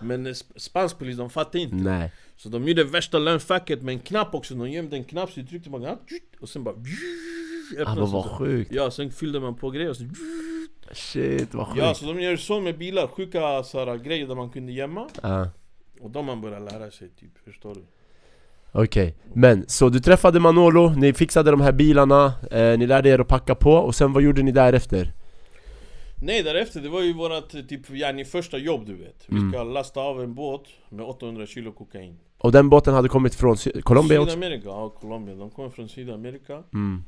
[0.00, 2.12] Men sp- spansk polis, de fattar inte Nej.
[2.36, 5.46] Så de gjorde värsta lönnfacket med en knapp också, de gömde en knapp så de
[5.46, 5.82] tryckte man
[6.40, 8.72] och sen bara Ah, öppnades vad, sjukt.
[8.72, 10.04] Ja, sen fyllde man på grejer och så
[10.92, 11.78] Shit, vad sjukt.
[11.78, 15.08] Ja, så de gör så med bilar, sjuka så här, grejer där man kunde gömma
[15.22, 15.48] Ja.
[16.00, 17.80] Och de man börjar lära sig typ, förstår du?
[18.72, 23.18] Okej, men så du träffade Manolo, ni fixade de här bilarna, eh, ni lärde er
[23.18, 25.12] att packa på och sen vad gjorde ni därefter?
[26.22, 29.24] Nej därefter, det var ju vårat eh, typ, yani första jobb du vet.
[29.28, 32.16] Vi ska lasta av en båt med 800 kilo kokain.
[32.38, 34.34] Och den båten hade kommit från Sy- Colombia också?
[34.34, 36.62] Sydamerika, ja Colombia, de kommer från Sydamerika.
[36.74, 37.04] Mm.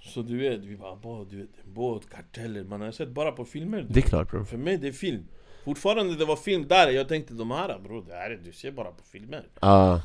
[0.00, 3.32] Så du vet, vi bara, bara du vet, en båt, karteller, man har sett bara
[3.32, 4.44] på filmer Det är klart bror.
[4.44, 5.24] För mig det är film.
[5.64, 8.70] Fortfarande det var film där, jag tänkte de här bror, det här är, du ser
[8.70, 9.42] bara på filmer.
[9.60, 10.00] Ja,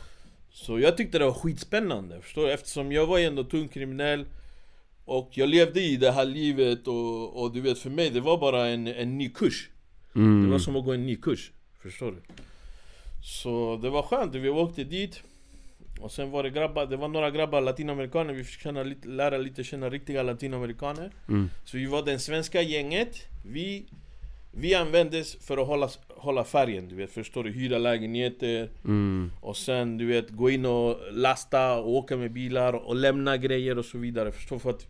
[0.53, 2.51] Så jag tyckte det var skitspännande, förstår du?
[2.51, 4.25] Eftersom jag var ju ändå tung kriminell
[5.05, 8.37] Och jag levde i det här livet och, och du vet för mig det var
[8.37, 9.69] bara en, en ny kurs
[10.13, 10.51] Det mm.
[10.51, 12.17] var som att gå en ny kurs, förstår du?
[13.23, 15.23] Så det var skönt, vi åkte dit
[15.99, 19.63] Och sen var det grabbar, det var några grabbar, latinamerikaner, vi fick känna lära lite
[19.63, 21.49] känna riktiga latinamerikaner Mm.
[21.65, 23.85] Så vi var det svenska gänget, vi
[24.55, 27.51] vi användes för att hålla, hålla färgen, du vet, förstår du?
[27.51, 29.31] Hyra lägenheter Mm.
[29.41, 33.77] och sen du vet, gå in och lasta och åka med bilar och lämna grejer
[33.77, 34.59] och så vidare, förstår du?
[34.59, 34.87] För att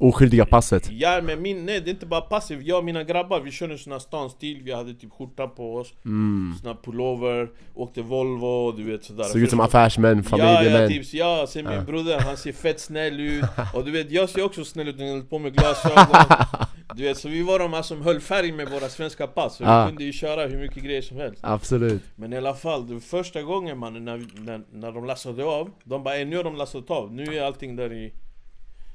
[0.00, 0.90] Oskyldiga passet.
[0.90, 3.78] Ja men min, nej det är inte bara passivt, jag och mina grabbar vi körde
[3.78, 5.92] sån här stanstil, vi hade typ skjorta på oss.
[6.04, 6.54] Mm.
[6.60, 9.24] Sån här pullover, åkte Volvo, du vet sådär.
[9.24, 10.82] Såg ut som affärsmän, Ja, familjemän.
[10.82, 13.44] ja, typ, ja, sen min broder han ser fett snäll ut.
[13.74, 16.06] Och du vet, jag ser också snäll ut när jag på med glasögon.
[16.94, 19.56] Du vet, så vi var de här som höll färg med våra svenska pass.
[19.56, 19.84] Så Ja.
[19.84, 21.38] vi kunde ju köra hur mycket grejer som helst.
[21.42, 22.02] Absolut.
[22.16, 26.02] Men i alla fall, det första gången man, när, när, när de lastade av De
[26.02, 28.12] bara "Eh, nu har de lastat av, nu är allting där i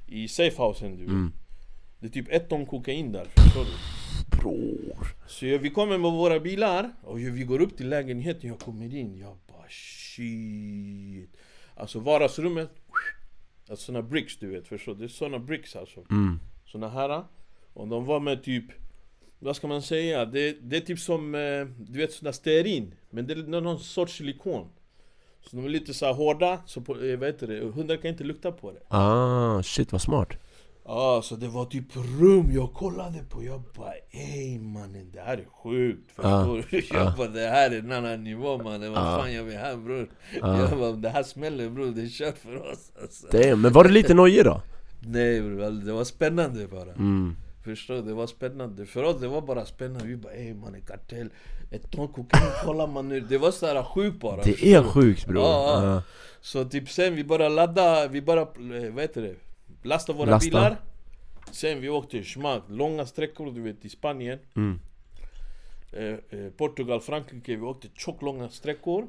[0.08, 1.34] I safehousen du Mm.
[2.00, 3.72] Det är typ ett ton kokain där, förstår du?
[4.38, 8.60] Bror Så jag, vi kommer med våra bilar och vi går upp till lägenheten, jag
[8.60, 11.38] kommer in, jag bara shit
[11.76, 12.70] Alltså vardagsrummet
[13.70, 15.00] Alltså såna bricks du vet, förstår du?
[15.00, 16.40] Det är såna bricks alltså mm.
[16.66, 17.24] Såna här
[17.74, 18.66] Och de var med typ
[19.40, 20.26] Vad ska man säga?
[20.26, 24.18] Det, det är typ som, eh, du vet såna stearin Men det är någon sorts
[24.18, 24.70] silikon
[25.50, 27.60] Så de är lite så hårda, så på, eh, vad heter det?
[27.60, 30.30] Hundar kan inte lukta på det Ah, shit vad smart
[30.88, 31.86] Ja, så det var typ
[32.20, 36.82] rum jag kollade på, jag bara ey mannen det här är sjukt Förstår du?
[36.98, 39.18] Jag bara det här är en annan nivå mannen, vad Ja.
[39.20, 40.10] fan gör vi här bror?
[40.42, 40.60] Ja.
[40.70, 43.28] Jag bara det här smäller bror, det är kört för oss alltså.
[43.32, 44.62] Damn, men var du lite nojig då?
[45.00, 47.36] Nej bror, det var spännande bara Mm.
[47.66, 48.02] Förstår du?
[48.02, 51.30] Det var spännande, för oss det var bara spännande Vi bara ey mannen kartell,
[51.72, 55.26] ett ton kokain kollar man nu Det var såhär sjukt bara Det förstår är sjukt
[55.28, 55.94] bror Ja, ja.
[55.94, 56.02] Ja.
[56.42, 59.36] Så typ sen vi bara ladda, vi bara, eh, vad heter det?
[59.84, 60.48] Lasta våra Lasta.
[60.50, 60.78] bilar
[61.52, 64.80] Sen vi åkte schmack, långa sträckor du vet i Spanien Mm.
[65.94, 69.08] eh, eh, Portugal, Frankrike, vi åkte tjockt långa sträckor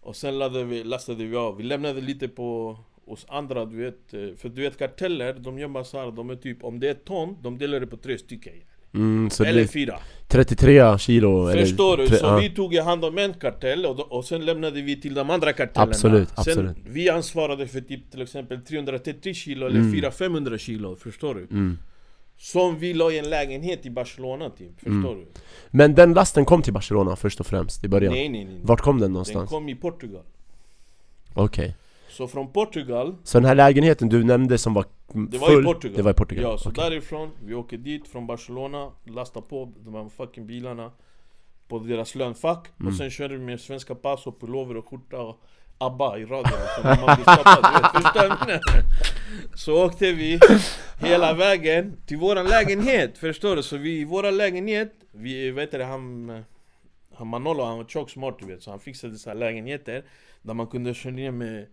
[0.00, 4.14] Och sen laddade vi, lastade vi av, vi lämnade lite på hos andra du vet
[4.14, 6.90] eh, För du vet karteller, de gör så här, de är typ, om det är
[6.90, 8.52] ett ton, de delar det på tre stycken
[8.94, 12.06] Mm, Eller fyra 33 kilo Förstår du?
[12.08, 12.36] tre- Så ja.
[12.38, 15.52] vi tog hand om en kartell och, då, och sen lämnade vi till de andra
[15.52, 16.76] kartellerna Absolut, Sen absolut.
[16.84, 21.40] vi ansvarade för typ till exempel 330 kilo eller 400-500 kilo, förstår du?
[21.40, 21.78] Mm.
[22.38, 25.26] Som vi la i en lägenhet i Barcelona typ, förstår du?
[25.70, 28.12] Men den lasten kom till Barcelona först och främst i början?
[28.12, 29.50] Nej nej nej Vart kom den Den någonstans?
[29.50, 30.22] kom i Portugal
[31.34, 31.76] Okej
[32.16, 35.64] Så från Portugal, Så den här lägenheten du nämnde som var det var full, i
[35.64, 36.44] Portugal Det var i Portugal?
[36.44, 36.84] Ja, så Okej.
[36.84, 40.92] därifrån, vi åker dit från Barcelona, lastar på de här fucking bilarna
[41.68, 42.92] På deras lönfack Mm.
[42.92, 45.40] Och sen körde vi med svenska pass och pullover och skjorta och
[45.78, 46.58] ABBA i radion
[49.54, 50.38] så åkte vi
[51.00, 53.62] hela vägen till våran lägenhet, förstår du?
[53.62, 56.30] Så vi i våran lägenhet, vi vet du, han,
[57.14, 60.04] han Manolo han var tjock smart du vet Så han fixade så här lägenheter
[60.42, 61.66] Där man kunde köra ner med,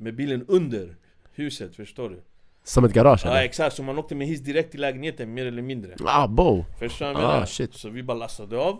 [0.00, 0.96] med bilen under
[1.34, 2.20] huset, förstår du?
[2.64, 3.42] Som ett garage Ja eller?
[3.44, 6.64] exakt, så man åkte med hiss direkt till lägenheten mer eller mindre Ah, bo!
[6.78, 7.46] Förstår du vad Ah, jag menar?
[7.46, 7.74] shit.
[7.74, 8.78] Så vi bara lastade av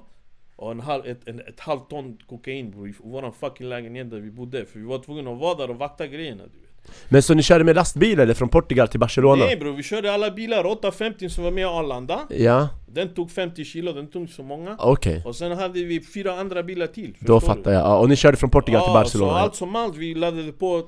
[0.56, 4.20] Och en halv, ett, en, ett halvt ton kokain bror, i våran fucking lägenhet där
[4.20, 7.22] vi bodde För vi var tvungna att vara där och vakta grejerna du vet Men
[7.22, 9.44] så ni körde med lastbil eller från Portugal till Barcelona?
[9.44, 13.30] Nej bror, vi körde alla bilar, 850 som var med i Arlanda Ja, Den tog
[13.30, 17.16] 50 kilo, den tog så många okej Och sen hade vi fyra andra bilar till
[17.20, 19.30] Då fattar jag, ja, och ni körde från Portugal till Ja, Barcelona?
[19.32, 20.82] så allt som allt, vi laddade på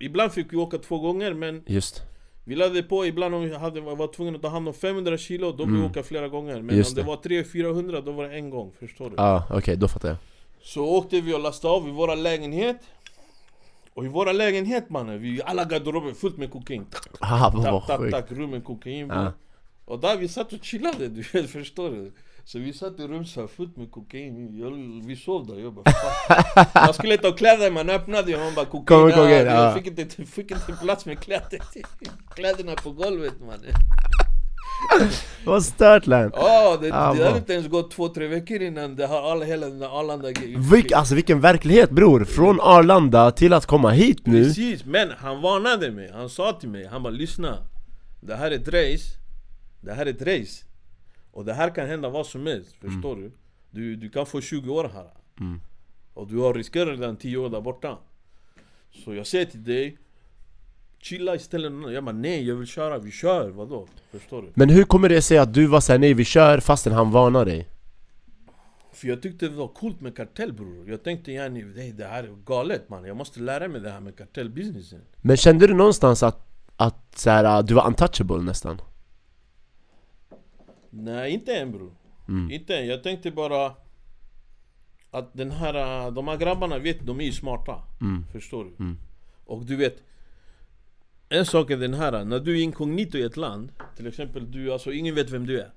[0.00, 2.02] Ibland fick vi åka två gånger men Just.
[2.44, 3.06] Vi laddade på.
[3.06, 5.82] Ibland om vi hade, var tvungna att ta hand om 500 kilo, då fick vi
[5.82, 6.62] åka flera gånger.
[6.62, 7.06] Men Just om det, det.
[7.06, 9.14] var 300-400 då var det en gång, förstår du?
[9.16, 10.16] Ja, okej, då fattar jag.
[10.62, 12.76] Så åkte vi och lastade av i våra lägenhet.
[13.94, 16.86] Och i våra lägenhet mannen, vi alla garderober fullt med kokain.
[17.20, 18.12] Haha, Tack, tack, sjukt.
[18.12, 19.32] tack, rummen kokain ja.
[19.84, 22.12] Och där vi satt och chillade, du vet, förstår du?
[22.52, 24.70] Så vi satt i rum så här fullt med kokain, jag,
[25.06, 25.84] vi sov där, jag bara.
[26.86, 29.64] Man skulle ta kläder, man öppnade och man bara kokain, kokain, ja, ja.
[29.64, 31.60] Jag fick inte, fick inte plats med kläder
[32.34, 33.72] Kläderna på golvet mannen
[35.44, 36.30] Vad stört Län!
[36.34, 39.44] Ja, det, Ja, det hade inte ens gått två, tre veckor innan det har alla,
[39.44, 40.28] hela den där Arlanda
[40.70, 42.24] Vilk, alltså vilken verklighet bror!
[42.24, 46.68] Från Arlanda till att komma hit nu Precis, men han varnade mig, han sa till
[46.68, 47.58] mig, han bara lyssna
[48.20, 49.18] Det här är ett race
[49.80, 50.69] Det här är ett race
[51.40, 53.32] Och det här kan hända vad som helst, förstår du?
[53.70, 53.96] du?
[53.96, 55.60] Du kan få 20 år här Mm.
[56.14, 57.98] Och du har riskerat redan 10 år där borta
[59.04, 59.98] Så jag säger till dig
[60.98, 63.86] Chilla istället, jag bara nej jag vill köra, vi kör, vadå?
[64.10, 64.48] Förstår du?
[64.54, 67.44] Men hur kommer det sig att du var såhär nej vi kör fastän han varnar
[67.44, 67.68] dig?
[68.92, 72.24] För jag tyckte det var coolt med kartell bror Jag tänkte yani, nej det här
[72.24, 76.22] är galet man Jag måste lära mig det här med kartellbusinessen Men kände du någonstans
[76.22, 78.80] att, att så här, du var untouchable nästan?
[80.90, 81.92] Nej, inte än bror.
[82.28, 82.50] Mm.
[82.50, 82.86] Inte än.
[82.86, 83.72] Jag tänkte bara
[85.10, 87.82] att den här, de här grabbarna vet, de är ju smarta.
[88.00, 88.24] Mm.
[88.32, 88.84] Förstår du?
[88.84, 88.96] Mm.
[89.44, 90.02] Och du vet,
[91.28, 94.72] en sak är den här, när du är inkognito i ett land, till exempel du,
[94.72, 95.70] alltså ingen vet vem du är.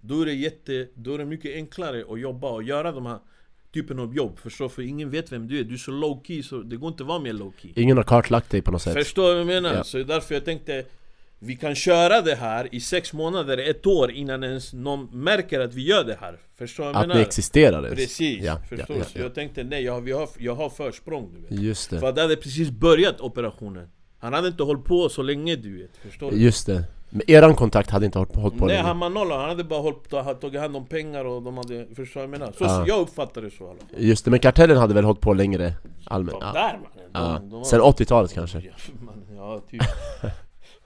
[0.00, 3.18] Då är det jätte, då är det mycket enklare att jobba och göra de här
[3.72, 4.68] typen av jobb, förstår?
[4.68, 7.02] För ingen vet vem du är, du är så low key så det går inte
[7.02, 7.72] att vara mer low key.
[7.76, 8.94] Ingen har kartlagt dig på något sätt?
[8.94, 9.74] Förstår du vad jag menar?
[9.74, 9.84] Ja.
[9.84, 10.84] Så därför jag tänkte
[11.44, 15.74] Vi kan köra det här i sex månader, ett år innan ens någon märker att
[15.74, 17.14] vi gör det här Förstår jag Att menar?
[17.14, 17.90] ni existerar?
[17.90, 21.30] Precis, Ja, förstår ja, ja, jag tänkte nej, jag har, vi har, jag har försprång
[21.34, 25.08] du vet Just det, För det hade precis börjat operationen Han hade inte hållit på
[25.08, 26.36] så länge du vet, förstår du?
[26.36, 28.80] just det Men eran kontakt hade inte hållit på Nej länge?
[28.82, 31.86] han var nolla, han hade bara hållit, ta- tagit hand om pengar och de hade,
[31.94, 32.46] förstår jag menar?
[32.58, 32.84] Så Ja.
[32.88, 35.72] jag uppfattar det så alla fall Just det, men kartellen hade väl hållit på längre?
[36.04, 36.38] Allmänt?
[36.40, 36.52] Ja.
[36.52, 36.78] där
[37.14, 37.64] mannen, Ja.
[37.64, 38.58] Sen 80-talet kanske?
[38.58, 39.82] Ja, man, ja typ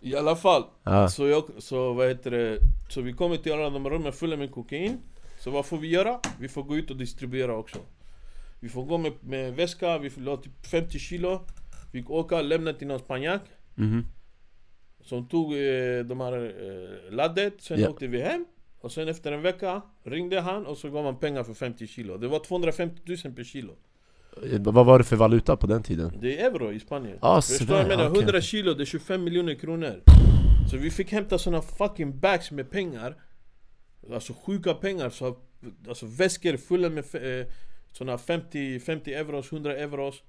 [0.07, 1.09] I alla fall Ja.
[1.09, 4.51] Så, jag, så vad heter det, så vi kommer till alla de rummen fulla med
[4.53, 4.99] kokain
[5.41, 6.21] Så vad får vi göra?
[6.41, 7.79] Vi får gå ut och distribuera också
[8.61, 11.41] Vi får gå med, med väska, vi får ha typ 50 kilo
[11.93, 13.43] Vi får åka, lämna till någon spanjack
[13.75, 14.07] Mhm.
[15.01, 17.89] Som tog eh, de här eh, laddet, sen Ja.
[17.91, 18.47] åkte vi hem
[18.81, 22.17] Och sen efter en vecka ringde han och så gav han pengar för 50 kilo
[22.17, 23.73] Det var 250 000 per kilo
[24.59, 26.13] Vad var det för valuta på den tiden?
[26.21, 27.73] Det är euro i Spanien Ah, Förstår du?
[27.75, 28.43] Jag menar, okej, 100 okej.
[28.43, 30.03] kilo, det är 25 miljoner kronor
[30.71, 33.17] Så vi fick hämta såna fucking bags med pengar
[34.13, 35.37] Alltså sjuka pengar, så,
[35.89, 37.05] alltså väskor fulla med
[37.41, 37.47] eh,
[37.93, 40.23] såna 50, 50 euros, 100 euros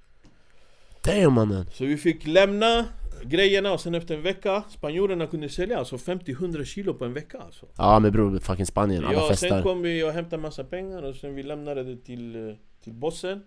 [1.03, 1.65] Damn mannen!
[1.73, 2.85] Så vi fick lämna
[3.23, 7.37] grejerna och sen efter en vecka Spanjorerna kunde sälja alltså 50-100 kilo på en vecka
[7.39, 10.63] alltså Ja men bror, fucking Spanien, alla Ja, sen festar kom vi och hämtade massa
[10.63, 13.41] pengar och sen vi lämnade det till, eh, till bossen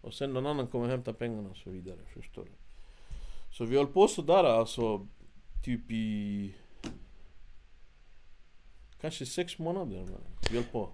[0.00, 2.50] Och sen någon annan kom och hämtade pengarna och så vidare, förstår du?
[3.50, 5.06] Så vi höll på sådär alltså
[5.64, 6.54] Typ i...
[9.00, 10.20] Kanske sex månader man.
[10.50, 10.88] Vi höll på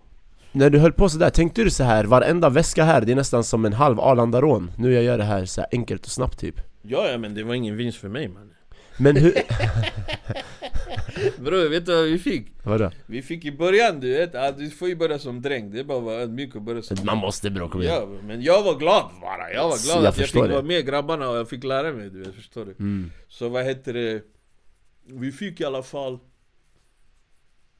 [0.53, 3.45] När du höll på sådär, tänkte du så här varenda väska här, det är nästan
[3.45, 6.61] som en halv Arlanda-rån Nu jag gör det här så här enkelt och snabbt typ
[6.83, 8.51] Ja, ja men det var ingen vinst för mig man
[8.99, 9.33] Men hur...
[11.39, 12.47] Bror, vet du vad vi fick?
[12.63, 12.91] Vadå?
[13.07, 15.85] Vi fick i början du vet, att du får ju börja som dräng Det är
[15.85, 18.63] bara att vara ödmjuk och börja som Man måste bror, kom igen Ja, men jag
[18.63, 20.49] var glad bara, jag var glad Jag att jag fick det.
[20.49, 22.71] vara med grabbarna och jag fick lära mig du vet, förstår du?
[22.79, 23.11] mm.
[23.29, 24.23] Så vad heter det?
[25.07, 26.19] Vi fick i alla fall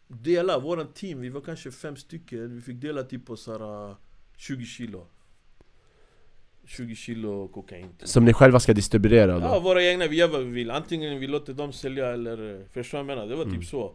[0.09, 3.97] Dela, våran team, vi var kanske fem stycken Vi fick dela typ på såhär
[4.37, 5.07] 20 kilo
[6.67, 8.09] 20 kilo kokain typ.
[8.09, 9.47] Som ni själva ska distribuera då?
[9.47, 12.61] Ja, våra egna, vi gör vad vi vill Antingen vi låter dem sälja eller eh,
[12.73, 13.29] Förstår du vad jag menar?
[13.31, 13.61] Det var Mm.
[13.61, 13.95] typ så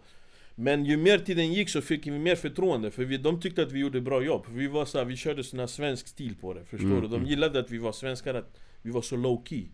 [0.55, 3.71] Men ju mer tiden gick så fick vi mer förtroende För vi, de tyckte att
[3.71, 6.53] vi gjorde bra jobb Vi var så här, vi körde sån här svensk stil på
[6.53, 7.07] det Förstår Mm, du?
[7.07, 7.27] De mm.
[7.29, 9.65] gillade att vi var svenskar Att vi var så low key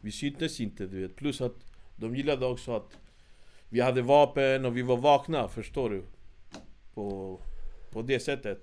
[0.00, 1.56] Vi syntes inte du vet Plus att
[1.96, 2.96] de gillade också att
[3.68, 6.02] Vi hade vapen och vi var vakna Förstår du?
[6.94, 7.40] På,
[7.92, 8.62] på det sättet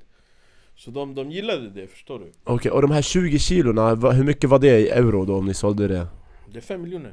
[0.79, 2.31] Så de, de gillade det, förstår du?
[2.43, 5.45] Okej, och de här 20 kilorna, va- hur mycket var det i euro då om
[5.45, 6.07] ni sålde det?
[6.51, 7.11] Det är fem miljoner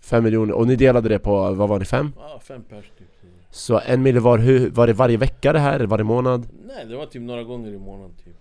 [0.00, 2.12] 5 miljoner, och ni delade det på, vad var det, 5?
[2.16, 3.08] Ja, fem pers typ
[3.50, 6.48] Så en mille var, hur, var det varje vecka det här, varje månad?
[6.66, 8.34] Nej, det var typ några gånger i månaden typ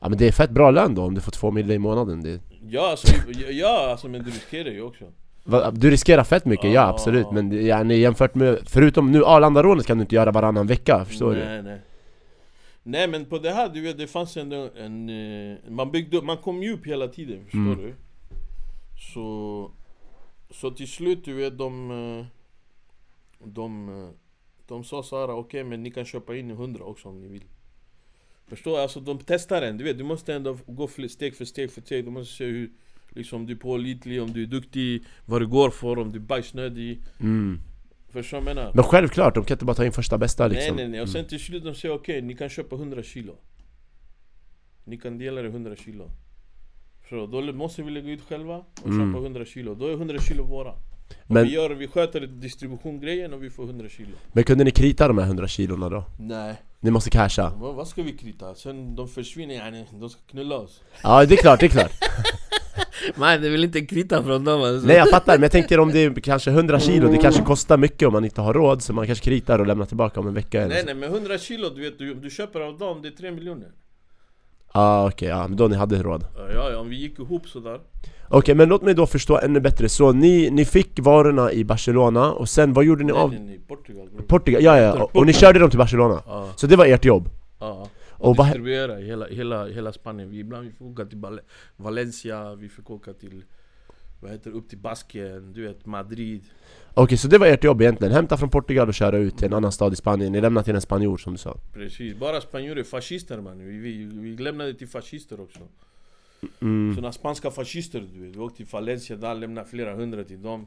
[0.00, 2.22] Ja men det är fett bra lön då om du får 2 mille i månaden
[2.22, 5.04] det, Ja alltså, ja, ja, alltså men du riskerar ju också
[5.72, 6.88] Du riskerar fett mycket, ja Ah.
[6.88, 11.04] absolut men ja, ni jämfört med, förutom nu Arlanda-rånet kan du inte göra varannan vecka,
[11.04, 11.44] förstår du?
[11.44, 11.80] nej, nej
[12.88, 15.08] Nej men på det här, du vet, det fanns ändå en...
[15.08, 17.78] eh, Man byggde man kom ju upp hela tiden, förstår Mm.
[17.78, 17.94] du?
[19.12, 19.70] Så...
[20.50, 21.90] Så till slut, du vet, de...
[21.90, 22.26] eh,
[23.48, 23.88] De...
[23.88, 24.10] eh,
[24.66, 27.44] De sa såhär, okej men ni kan köpa in i 100 också om ni vill
[28.48, 28.82] Förstår du?
[28.82, 32.04] Alltså de testar en, du vet, du måste ändå gå steg för steg för steg
[32.04, 32.70] Du måste se hur
[33.10, 36.18] Liksom om du är pålitlig, om du är duktig, vad du går för, om du
[36.18, 37.60] är bajsnödig mm.
[38.22, 38.72] Förstår du vad jag menar?
[38.74, 40.76] Men självklart, de kan inte bara ta in första bästa liksom.
[40.76, 40.92] Nej nej.
[40.92, 43.34] Nej, och sen till slut de säger okej, ni kan köpa 100 kilo.
[44.84, 46.10] Ni kan dela det 100 kilo.
[47.08, 49.12] Så då måste vi lägga ut själva och Mm.
[49.12, 50.70] köpa 100 kilo, då är 100 kilo våra.
[50.70, 54.10] Och Men- vi, gör, vi sköter distributiongrejen och vi får 100 kilo.
[54.32, 56.04] Men kunde ni krita de här 100 kilona då?
[56.18, 57.52] Nej, Ni måste casha?
[57.56, 58.54] vad, vad ska vi krita?
[58.54, 60.82] Sen de försvinner yani, de ska knulla oss.
[61.02, 61.92] Ja det är klart, det är klart
[63.14, 64.86] Nej det vill inte krita från dem alltså.
[64.86, 67.76] Nej jag fattar, men jag tänker om det är kanske 100 kilo, det kanske kostar
[67.76, 70.34] mycket om man inte har råd Så man kanske kritar och lämnar tillbaka om en
[70.34, 70.86] vecka eller Nej så.
[70.86, 73.68] nej men 100 kilo, du vet, du, du köper av dem, det är 3 miljoner.
[74.72, 76.24] Ah, okej, ja men då ni hade råd.
[76.54, 77.80] Ja ja, om vi gick ihop sådär.
[78.28, 82.32] Okej men låt mig då förstå ännu bättre, så ni, ni fick varorna i Barcelona
[82.32, 84.08] och sen vad gjorde ni Nej av nej nej, Portugal.
[84.28, 84.62] Portugal?
[84.62, 86.22] Ja ja, och, och ni körde dem till Barcelona?
[86.26, 87.28] Ja, Så det var ert jobb?
[87.60, 87.66] ja.
[87.70, 90.30] Och Och distribuera i hela, hela, hela Spanien.
[90.30, 91.40] Vi, ibland vi fick åka till Val-
[91.76, 93.44] Valencia, vi fick åka till
[94.20, 96.44] vad heter upp till Baskien, du vet Madrid.
[96.94, 98.14] Okej, så det var ert jobb egentligen?
[98.14, 100.74] Hämta från Portugal och köra ut till en annan stad i Spanien, ni lämnade till
[100.74, 101.56] en spanjor som du sa?
[101.72, 103.58] Precis, bara spanjorer, fascister man.
[103.58, 105.60] Vi, vi, vi lämnade till fascister också.
[106.60, 106.94] Mm.
[106.94, 108.36] Såna spanska fascister du vet.
[108.36, 110.66] Vi åkte till Valencia, där lämnade flera hundra till dem.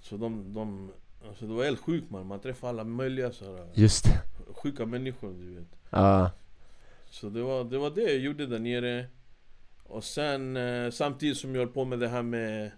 [0.00, 0.90] Så de, de
[1.28, 2.26] alltså det var helt sjukt man.
[2.26, 4.20] Man träffade alla möjliga sådana Just det,
[4.52, 5.68] sjuka människor du vet.
[5.90, 6.30] ja
[7.10, 9.06] Så det var, det var det jag gjorde där nere
[9.84, 12.70] Och sen eh, samtidigt som jag höll på med det här med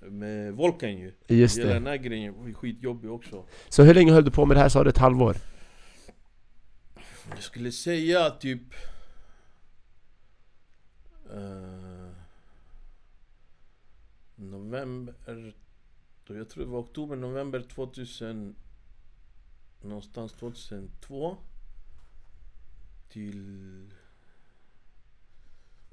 [0.00, 4.12] Med Volkan ju just Hela det den här grejen var skitjobbig också Så hur länge
[4.12, 4.90] höll du på med det här sa du?
[4.90, 5.36] Ett halvår?
[7.30, 8.62] Jag skulle säga typ
[11.32, 12.10] eh,
[14.36, 15.14] November
[16.26, 18.54] då Jag tror det var oktober, november 2000
[19.80, 21.36] Någonstans 2002
[23.08, 23.92] Till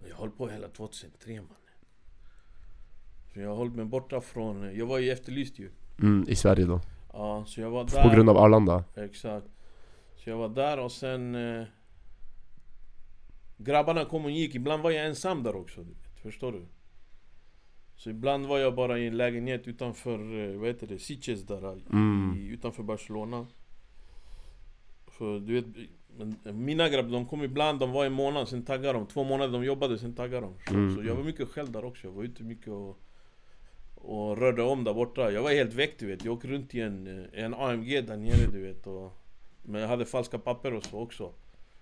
[0.09, 1.49] Jag höll på hela 2003 man
[3.33, 5.71] Så jag hållit mig borta från Jag var ju efterlyst ju
[6.01, 6.81] Mm, i Sverige då?
[7.13, 8.83] Ja, så jag var På där grund av Arlanda?
[8.95, 9.47] Exakt
[10.15, 11.65] Så jag var där och sen eh,
[13.57, 16.65] Grabbarna kom och gick, ibland var jag ensam där också du vet, Förstår du?
[17.95, 21.71] Så ibland var jag bara i en lägenhet utanför, eh, vad heter det, Sitges där
[21.91, 22.33] Mm.
[22.37, 23.47] i, Utanför Barcelona
[25.17, 25.65] För du vet,
[26.55, 29.63] mina grabbar de kom ibland, de var en månad, sen taggade de Två månader de
[29.63, 32.23] jobbade, sen taggade de så, Mm, så jag var mycket själv där också, jag var
[32.23, 32.99] ute mycket och
[34.05, 35.31] och rörde om där borta.
[35.31, 36.25] Jag var helt väck du vet.
[36.25, 38.87] Jag åkte runt i en, en AMG där nere du vet.
[38.87, 39.13] Och,
[39.63, 41.31] men jag hade falska papper och så också.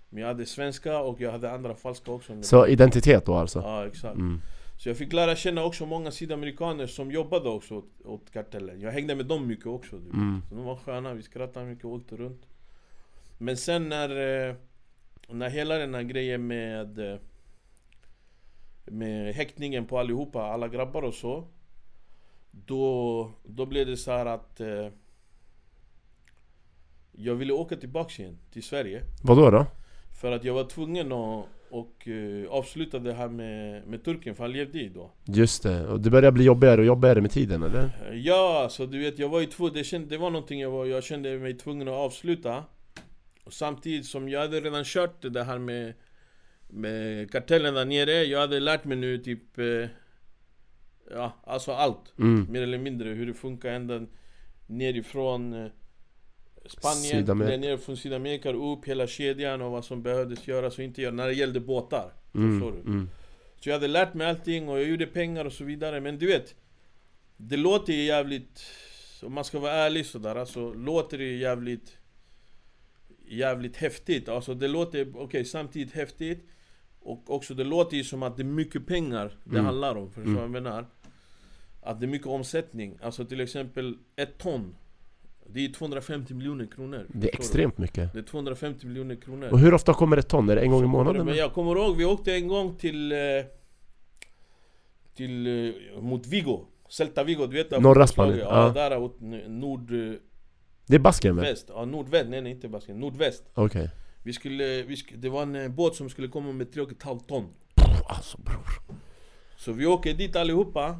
[0.10, 2.44] Men jag hade svenska och jag hade andra falska också.
[2.44, 3.60] Så identitet då alltså?
[3.60, 4.16] Ja exakt.
[4.16, 4.42] Mm.
[4.78, 8.82] Så jag fick lära känna också många sydamerikaner som jobbade också åt, åt kartellen.
[8.82, 9.96] Jag hängde med dem mycket också.
[9.96, 10.14] Du vet.
[10.14, 10.42] Mm.
[10.50, 12.46] Så de var sköna, vi skrattade mycket åkte runt.
[13.44, 14.10] Men sen när,
[14.50, 14.56] eh,
[15.30, 17.20] när hela den här grejen med eh,
[18.86, 21.48] med häktningen på allihopa, alla grabbar och så
[22.52, 24.88] Då, då blev det så här att eh,
[27.12, 29.66] Jag ville åka tillbaks igen till Sverige Vad då?
[30.22, 34.44] För att jag var tvungen att och, eh, avsluta det här med, med turken, för
[34.44, 37.64] han levde i då Just det, och det börjar bli jobbigare och jobbigare med tiden
[37.64, 38.12] eller?
[38.14, 41.04] Ja, alltså du vet jag var ju tvungen, det, det var någonting jag, var, jag
[41.04, 42.64] kände mig tvungen att avsluta
[43.44, 45.94] och Samtidigt som jag hade redan kört det här med
[46.68, 49.88] Med kartellen där nere, jag hade lärt mig nu typ eh,
[51.12, 52.48] Ja, alltså allt Mm.
[52.50, 54.06] Mer eller mindre hur det funkar ända
[54.68, 55.72] nerifrån eh,
[56.66, 57.58] Spanien, Sydamerika.
[57.58, 61.28] ner från Sydamerika upp hela kedjan och vad som behövdes göras och inte göras när
[61.28, 62.60] det gällde båtar Mm.
[62.60, 62.80] Förstår du?
[62.90, 63.10] Mm.
[63.60, 66.28] Så jag hade lärt mig allting och jag gjorde pengar och så vidare Men du
[66.28, 66.56] vet
[67.38, 68.62] Det låter ju jävligt
[69.24, 71.98] Om man ska vara ärlig sådär alltså Låter det jävligt
[73.28, 76.48] Jävligt häftigt Alltså det låter, okej samtidigt häftigt
[77.02, 79.66] Och också det låter ju som att det är mycket pengar Det Mm.
[79.66, 80.36] handlar om, förstår du Mm.
[80.36, 80.86] vad jag menar?
[81.82, 84.76] Att det är mycket omsättning Alltså till exempel ett ton
[85.48, 89.60] Det är 250 miljoner kronor Det är extremt mycket Det är 250 miljoner kronor Och
[89.60, 90.50] hur ofta kommer ett ton?
[90.50, 91.26] Är det en gång i månaden?
[91.26, 93.12] Men jag kommer ihåg, vi åkte en gång till...
[93.12, 93.18] Eh,
[95.16, 95.48] till...
[95.96, 96.66] Eh, mot Vigo.
[96.90, 98.08] Celta Vigo, du vet Norra.
[98.08, 100.22] Spanien, Ja, där åt n- nordväst.
[100.94, 101.56] Det är Baskien väl?
[101.68, 102.30] Ja, nordväst.
[102.30, 103.00] Nej, nej inte Basken.
[103.00, 103.44] Nordväst.
[103.54, 103.90] Okej
[104.24, 107.48] Vi skulle, vi sk- det var en eh, båt som skulle komma med 3,5 ton.
[108.10, 108.68] Alltså bror
[109.58, 111.00] Så vi åker dit allihopa.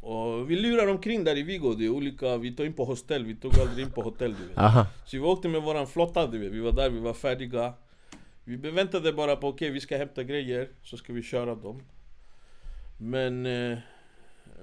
[0.00, 1.74] Och vi lurar omkring där i Vigo.
[1.74, 3.24] Det är olika, vi tog in på hostell.
[3.24, 4.58] Vi tog aldrig in på hotell du vet.
[4.58, 7.72] Aha Så vi åkte med våran flotta du vet, vi var där, vi var färdiga
[8.44, 11.82] Vi väntade bara på okej, vi ska hämta grejer, så ska vi köra dem
[12.98, 13.78] Men eh,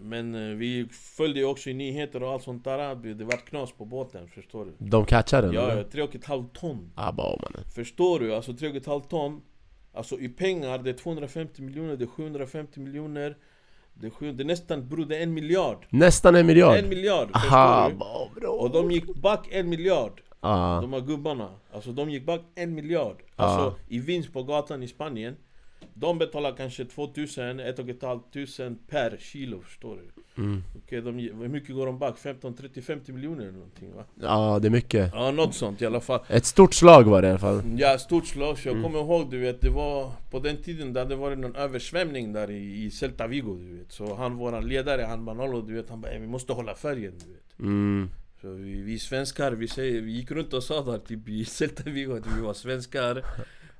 [0.02, 3.72] Men eh, vi följde ju också i nyheter och allt sånt där Det, var knas
[3.72, 4.72] på båten, förstår du?
[4.78, 7.64] De catchar den Ja, tre och ett halvt ton Ah, bara, mannen.
[7.76, 8.36] Förstår du?
[8.36, 9.41] Alltså tre och ett halvt ton
[9.94, 13.38] Alltså i pengar, det är 250 miljoner, det är 750 miljoner
[13.94, 16.78] Det är, sju, det är nästan, bror det är en miljard Nästan en miljard?
[16.78, 17.91] En miljard, Aha,
[18.36, 18.52] bro.
[18.52, 20.82] Och de gick back en miljard Ah.
[20.82, 24.88] De här gubbarna, alltså de gick back en miljard Alltså i vinst på gatan i
[24.88, 25.36] Spanien
[25.96, 30.64] De betalar kanske 2000, 1500 per kilo förstår du Mm.
[30.86, 32.18] Okej, de, hur mycket går de back?
[32.18, 34.04] 15, 30, 50 miljoner eller någonting va?
[34.22, 35.12] Ja, det är mycket.
[35.14, 37.62] Ja, något sånt i alla fall Ett stort slag var det i alla fall.
[37.78, 38.58] Ja, stort slag.
[38.60, 38.84] Så jag Mm.
[38.84, 42.52] kommer ihåg, du vet, det var på den tiden där det var någon översvämning där
[42.52, 43.91] i, i Celta Vigo, du vet.
[43.91, 47.14] Så han, våran ledare, han Manolo, du vet, han bara "Eh, vi måste hålla färgen,
[47.26, 47.60] du vet.
[47.60, 48.10] Mm.
[48.41, 51.84] Så vi, vi svenskar, vi, säger, vi gick runt och sa där typ i Celta
[51.89, 53.24] Vigo att vi var svenskar.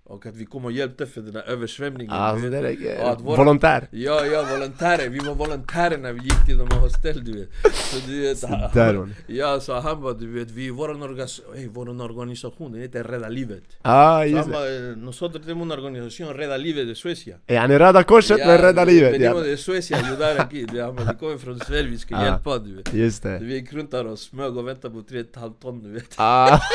[0.06, 2.14] Och att vi kom och hjälpte för den där översvämningen.
[2.14, 3.88] Alltså det är Ja, att våra- volontär.
[3.92, 5.10] Ja, ja, volontärer.
[5.10, 7.50] Vi var volontärer när vi gick till de här hostell, du vet.
[7.76, 9.14] Så du vet, han.
[9.28, 13.30] Ja, så han bara, du vet, vi, våran, orgas, hey, våran organisation, den heter Rädda
[13.30, 13.64] Livet.
[13.82, 14.90] Ah, just det.
[14.92, 17.36] eh, nosotros tenemos una organización, Rädda Livet de Suecia.
[17.48, 19.14] Är han i Röda Korset men rädda livet?
[19.14, 19.52] Venimos Ja.
[19.52, 20.80] de Suecia, ayudar aquí.
[20.80, 22.26] Han bara, vi kommer från Sverige, vi ska Ah.
[22.26, 22.94] hjälpa du vet.
[22.94, 23.40] Just det.
[23.42, 26.14] Vi gick runt där och smög och väntade på 3,5 ton du vet.
[26.18, 26.60] Ah.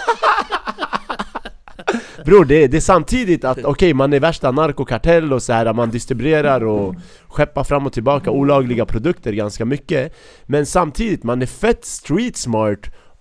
[2.25, 5.91] Bror, det, det är samtidigt att okej, man är värsta narkokartell och så här, man
[5.91, 6.95] distribuerar och
[7.29, 10.13] skeppar fram och tillbaka olagliga produkter ganska mycket
[10.47, 12.79] Men samtidigt, man är fett street smart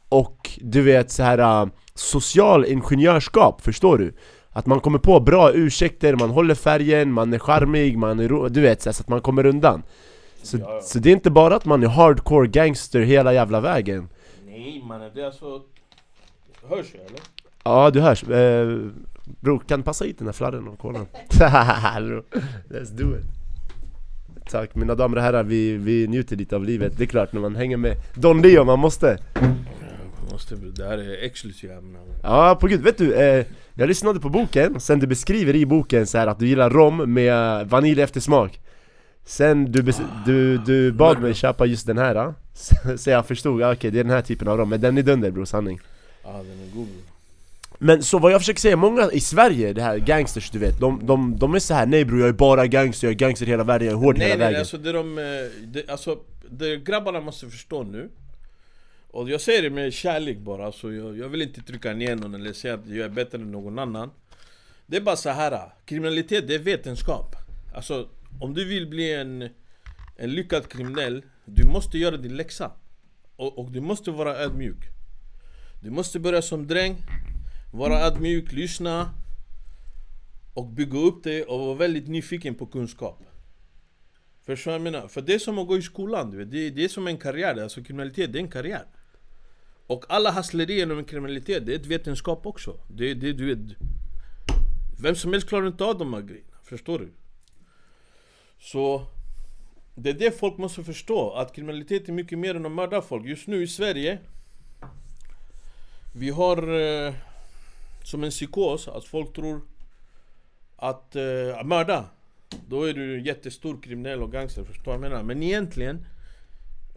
[0.09, 4.13] och du vet så här äh, social ingenjörskap, förstår du?
[4.49, 8.47] Att man kommer på bra ursäkter, man håller färgen, man är charmig, man är ro-
[8.47, 9.83] du vet så, här, så att man kommer undan
[10.43, 10.81] så, Ja, ja.
[10.81, 14.09] så det är inte bara att man är hardcore gangster hela jävla vägen
[14.45, 15.45] Nej mannen, det är alltså...
[16.69, 17.19] Hörs jag eller?
[17.67, 18.23] Ja, du hörs.
[18.23, 18.79] Eh,
[19.41, 20.77] bror, kan du passa hit den här fladden och?
[20.77, 20.91] Bro,
[22.69, 23.25] Let's do it.
[24.49, 26.93] Tack, mina damer och herrar, vi, vi njuter lite av livet.
[26.97, 29.17] Det är klart, när man hänger med Don Leo, man måste.
[30.31, 32.01] Måste, det här är exklusivt ämnen.
[32.23, 32.81] Ja, på gud.
[32.81, 36.39] Vet du, eh, jag lyssnade på boken, sen du beskriver i boken så här att
[36.39, 38.59] du gillar rom med vanilj eftersmak.
[39.25, 39.93] Sen du,
[40.25, 42.33] du, du bad mig köpa just den här, ah.
[42.97, 44.69] så jag förstod, ah, okej det är den här typen av rom.
[44.69, 45.79] Men den är dunder bror, sanning.
[46.23, 47.16] Ja den är god.
[47.79, 51.05] Men så vad jag försöker säga, många i Sverige, det här gangsters du vet, de,
[51.05, 53.63] de, de är så här nej bror jag är bara gangster, jag är gangster hela
[53.63, 54.59] världen, jag är hård Nej hela nej, vägen.
[54.59, 55.23] alltså det de, eh,
[55.67, 56.19] det, alltså,
[56.49, 58.09] det grabbarna måste förstå nu
[59.11, 62.35] Och jag säger det med kärlek bara, alltså, jag, jag vill inte trycka ner någon
[62.35, 64.11] eller säga att jag är bättre än någon annan.
[64.85, 65.59] Det är bara så här.
[65.85, 67.35] kriminalitet det är vetenskap.
[67.75, 68.07] Alltså,
[68.39, 69.49] om du vill bli en,
[70.15, 72.71] en lyckad kriminell Du måste göra din läxa.
[73.35, 74.77] Och, och du måste vara ödmjuk.
[75.81, 76.95] Du måste börja som dräng
[77.77, 79.13] vara ödmjuk, lyssna
[80.53, 83.23] Och bygga upp det och vara väldigt nyfiken på kunskap
[84.45, 85.07] Förstår du vad jag menar?
[85.07, 86.51] För det är som att gå i skolan, du vet.
[86.51, 88.85] Det, det är som en karriär, alltså kriminalitet det är en karriär
[89.87, 93.77] Och alla hasslerier inom kriminalitet, det är ett vetenskap också det, det, du vet,
[95.01, 97.11] Vem som helst klarar inte av de här grejerna, förstår du?
[98.59, 99.05] Så
[99.95, 103.25] Det är det folk måste förstå, att kriminalitet är mycket mer än att mörda folk
[103.25, 104.19] Just nu i Sverige
[106.13, 107.13] Vi har eh,
[108.07, 109.61] som en psykos, att folk tror
[110.75, 112.09] att eh, mörda
[112.67, 115.23] då är du jättestor kriminell och gangster, förstår du vad jag menar?
[115.23, 116.05] Men egentligen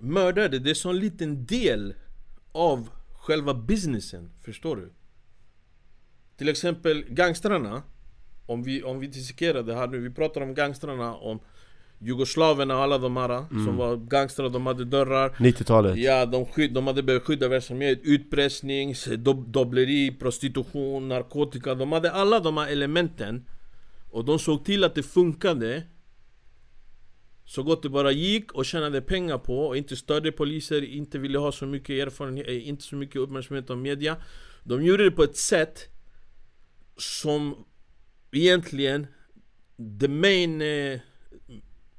[0.01, 1.95] Mördare, det är så en liten del
[2.53, 4.93] av själva businessen, förstår du?
[6.37, 7.83] Till exempel gangstrarna
[8.47, 11.41] Om vi, om vi dissekerar det här nu, vi pratar om gangstrarna om
[12.03, 15.28] Jugoslaverna och alla de här som var gangstrar, de hade dörrar.
[15.28, 21.74] 90-talet Ja, de, skydd, de hade börjat skydda verksamhet, utpressning, dob dobbleri, prostitution, narkotika.
[21.74, 23.44] De hade alla de här elementen.
[24.11, 25.82] Och de såg till att det funkade.
[27.44, 31.38] Så gott det bara gick och tjänade pengar på och inte störde poliser, inte ville
[31.38, 34.16] ha så mycket erfarenhet, eh, inte så mycket uppmärksamhet av media.
[34.64, 35.88] De gjorde det på ett sätt
[36.96, 37.64] som
[38.32, 39.07] egentligen
[40.01, 41.01] The main eh,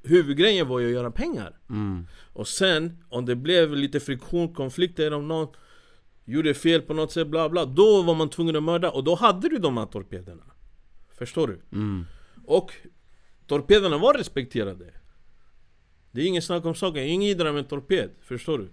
[0.04, 2.08] huvudgrejen var ju att göra pengar mm.
[2.34, 5.48] och sen, om det blev lite friktion, konflikter, om någon
[6.26, 9.16] gjorde fel på något sätt, bla bla Då var man tvungen att mörda, och då
[9.16, 10.44] hade du de här torpederna
[11.18, 11.62] Förstår du?
[11.72, 12.06] Mm.
[12.46, 12.74] Och
[13.48, 14.94] torpederna var respekterade
[16.12, 18.70] Det är ingen snack om saken, ingen idrar med en torped, förstår du?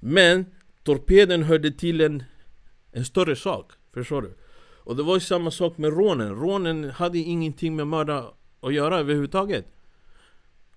[0.00, 0.46] Men
[0.82, 2.24] torpeden hörde till en,
[2.92, 4.36] en större sak, förstår du?
[4.78, 8.98] Och det var ju samma sak med rånen, rånen hade ingenting med mörda att göra
[8.98, 9.75] överhuvudtaget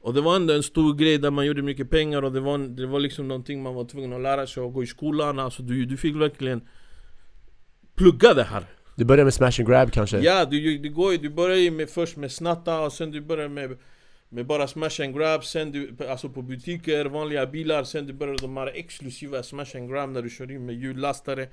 [0.01, 2.57] och det var ändå en stor grej där man gjorde mycket pengar och det var,
[2.57, 5.63] det var liksom någonting man var tvungen att lära sig och gå i skolan Alltså
[5.63, 6.61] du, du fick verkligen
[7.95, 8.63] plugga det här
[8.95, 10.19] Du börjar med smash and grab kanske?
[10.19, 13.49] Ja, du, du, går, du börjar ju med, först med snatta och sen du börjar
[13.49, 13.77] med
[14.31, 18.37] med bara smash and grab, sen du, alltså på butiker, vanliga bilar, sen du börjar
[18.41, 21.47] de här exklusiva smash and grab när du kör in med hjullastare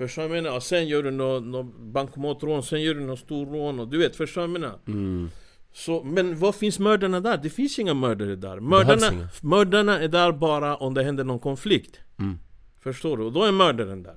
[0.00, 0.56] Förstår du vad jag menar?
[0.56, 4.16] Och sen gör du något nå bankomatrån, sen gör du något storrån och du vet,
[4.16, 4.78] förstår du vad jag menar?
[4.86, 5.30] Mm.
[5.72, 7.36] Så, men vad finns mördarna där?
[7.36, 8.60] Det finns inga mördare där.
[8.60, 12.00] Mördarna, mördarna är där bara om det händer någon konflikt.
[12.18, 12.38] Mm.
[12.80, 13.24] Förstår du?
[13.24, 14.16] Och då är mördaren där.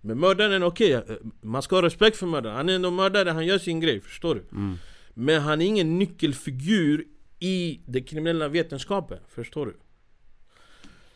[0.00, 1.02] Men mördaren, okej, eh,
[1.40, 2.56] man ska ha respekt för mördaren.
[2.56, 4.44] Han är ändå mördare, han gör sin grej, förstår du?
[4.52, 4.76] Mm.
[5.14, 7.04] Men han är ingen nyckelfigur
[7.38, 9.76] i den kriminella vetenskapen, förstår du?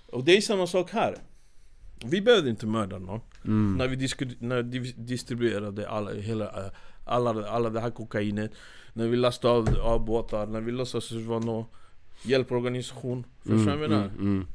[0.07, 1.17] Och det är samma sak här.
[2.05, 3.21] Vi behövde inte mörda någon.
[3.45, 3.77] Mm.
[3.77, 4.63] När vi när
[5.05, 6.73] distribuerade alla, hela, eh,
[7.05, 8.53] alla, alla det här kokainet
[8.99, 11.65] När vi lastade av, av båtar, när vi låtsades vara någon
[12.23, 14.05] hjälporganisation Förstår du vad jag menar?
[14.05, 14.47] Mm, mm.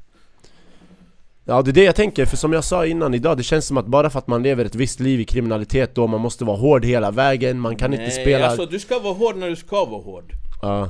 [1.46, 3.78] Ja det är det jag tänker, för som jag sa innan idag, det känns som
[3.78, 6.58] att bara för att man lever ett visst liv i kriminalitet då man måste vara
[6.58, 8.48] hård hela vägen, man kan inte spela...
[8.48, 10.32] alltså du ska vara hård när du ska vara hård
[10.62, 10.90] Ja,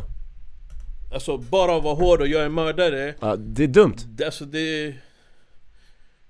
[1.14, 3.98] Alltså bara vara hård och jag är mördare ja, det är dumt.
[4.06, 4.96] det, Alltså det...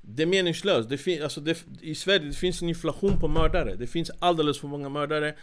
[0.01, 3.75] Det är meningslöst, det fin, alltså det, i Sverige det finns en inflation på mördare
[3.75, 5.35] Det finns alldeles för många mördare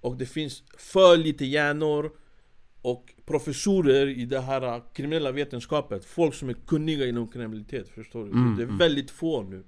[0.00, 2.12] Och det finns för lite hjärnor
[2.82, 8.30] Och professorer i det här kriminella vetenskapet Folk som är kunniga inom kriminalitet, förstår du?
[8.30, 8.78] Mm, det är mm.
[8.78, 9.64] väldigt få nu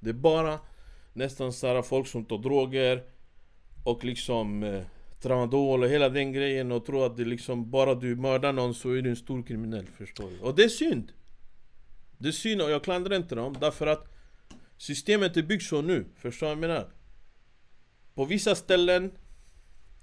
[0.00, 0.58] Det är bara
[1.12, 3.02] nästan så här folk som tar droger
[3.84, 4.82] Och liksom eh,
[5.20, 8.90] tramadol och hela den grejen och tror att det liksom bara du mördar någon så
[8.90, 10.38] är du en stor kriminell, förstår du?
[10.38, 11.12] Och det är synd!
[12.18, 14.14] Det är synd och jag klandrar inte dem därför att
[14.76, 16.88] Systemet är byggt så nu, förstår du vad jag menar?
[18.14, 19.10] På vissa ställen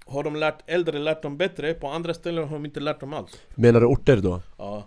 [0.06, 3.12] har de lärt äldre lärt dem bättre, på andra ställen har de inte lärt dem
[3.12, 4.40] alls Menar du orter då?
[4.58, 4.84] Ja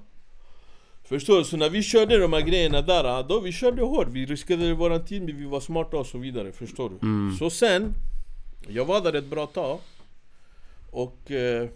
[1.04, 1.44] Förstår du?
[1.44, 5.06] Så när vi körde de här grejerna där, då vi körde hårt Vi riskerade våran
[5.06, 7.08] tid men vi var smarta och så vidare, förstår du?
[7.08, 7.36] Mm.
[7.40, 7.94] Så sen
[8.68, 9.80] Jag var där ett bra tag
[10.92, 11.68] Och eh,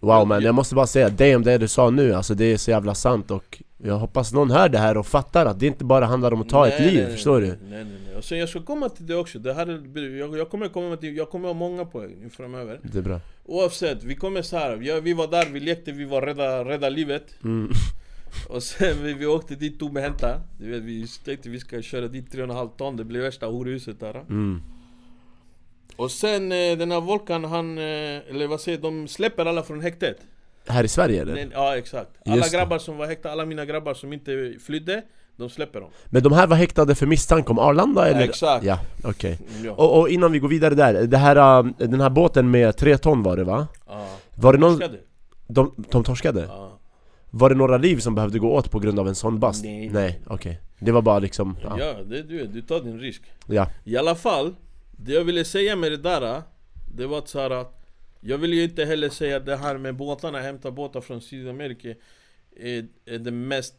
[0.00, 2.70] Wow men jag måste bara säga, damn det du sa nu, alltså det är så
[2.70, 6.06] jävla sant och jag hoppas någon hör det här och fattar att det inte bara
[6.06, 7.56] handlar om att ta ett nej, liv, nej, förstår nej, du?
[7.70, 10.38] Nej nej nej, och sen jag ska komma till det också, det här är, jag,
[10.38, 12.80] jag kommer komma till, jag kommer ha många poäng framöver.
[12.82, 13.20] Det är bra.
[13.44, 14.78] Oavsett, vi kommer så här.
[14.82, 17.34] Ja, vi var där, vi lekte, vi var rädda, rädda livet.
[17.44, 17.70] Mm.
[18.48, 22.34] Och sen vi, vi åkte dit tomhänta Du vet, vi tänkte vi ska köra dit
[22.34, 24.14] 3,5 ton, det blev värsta horhuset där.
[24.14, 24.62] Mm.
[25.96, 27.84] Och sen eh, den här Volkan, han, eh,
[28.30, 30.16] eller vad säger de släpper alla från häktet
[30.68, 31.34] Här i Sverige eller?
[31.34, 32.58] Nej, Ja exakt, alla Just det.
[32.58, 35.02] grabbar som var häktade, alla mina grabbar som inte flydde
[35.36, 38.20] De släpper dem Men de här var häktade för misstanke om Arlanda eller?
[38.20, 38.64] Exakt.
[38.64, 42.10] Ja, okej Ja, och, och innan vi går vidare där, det här, um, den här
[42.10, 43.66] båten med tre ton var det va?
[43.86, 44.06] ja.
[44.36, 44.98] Var det någon, Torskade.
[45.46, 46.44] de, de torskade?
[46.48, 46.78] Ja.
[47.30, 49.64] Var det några liv som behövde gå åt på grund av en sån bast?
[49.64, 49.88] Nej.
[49.92, 53.66] Nej, okej Det var bara liksom, ja, Ja, det, du, du tar din risk ja.
[53.84, 54.54] I alla fall,
[54.92, 56.42] det jag ville säga med det där
[56.94, 57.80] Det var att så här att
[58.26, 61.88] Jag vill ju inte heller säga att det här med båtarna, hämta båtar från Sydamerika
[62.56, 63.74] är, är den mest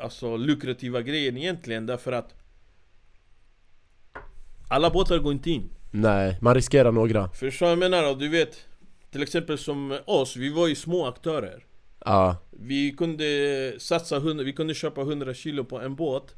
[0.00, 2.34] alltså, lukrativa grejen egentligen därför att
[4.68, 5.70] Alla båtar går inte in.
[5.90, 7.28] Nej, man riskerar några.
[7.28, 8.10] Förstår du jag menar?
[8.10, 8.66] Och du vet
[9.10, 11.64] Till exempel som oss, vi var ju små aktörer.
[12.04, 16.34] Ja, Vi kunde satsa 100, vi kunde köpa 100 kilo på en båt.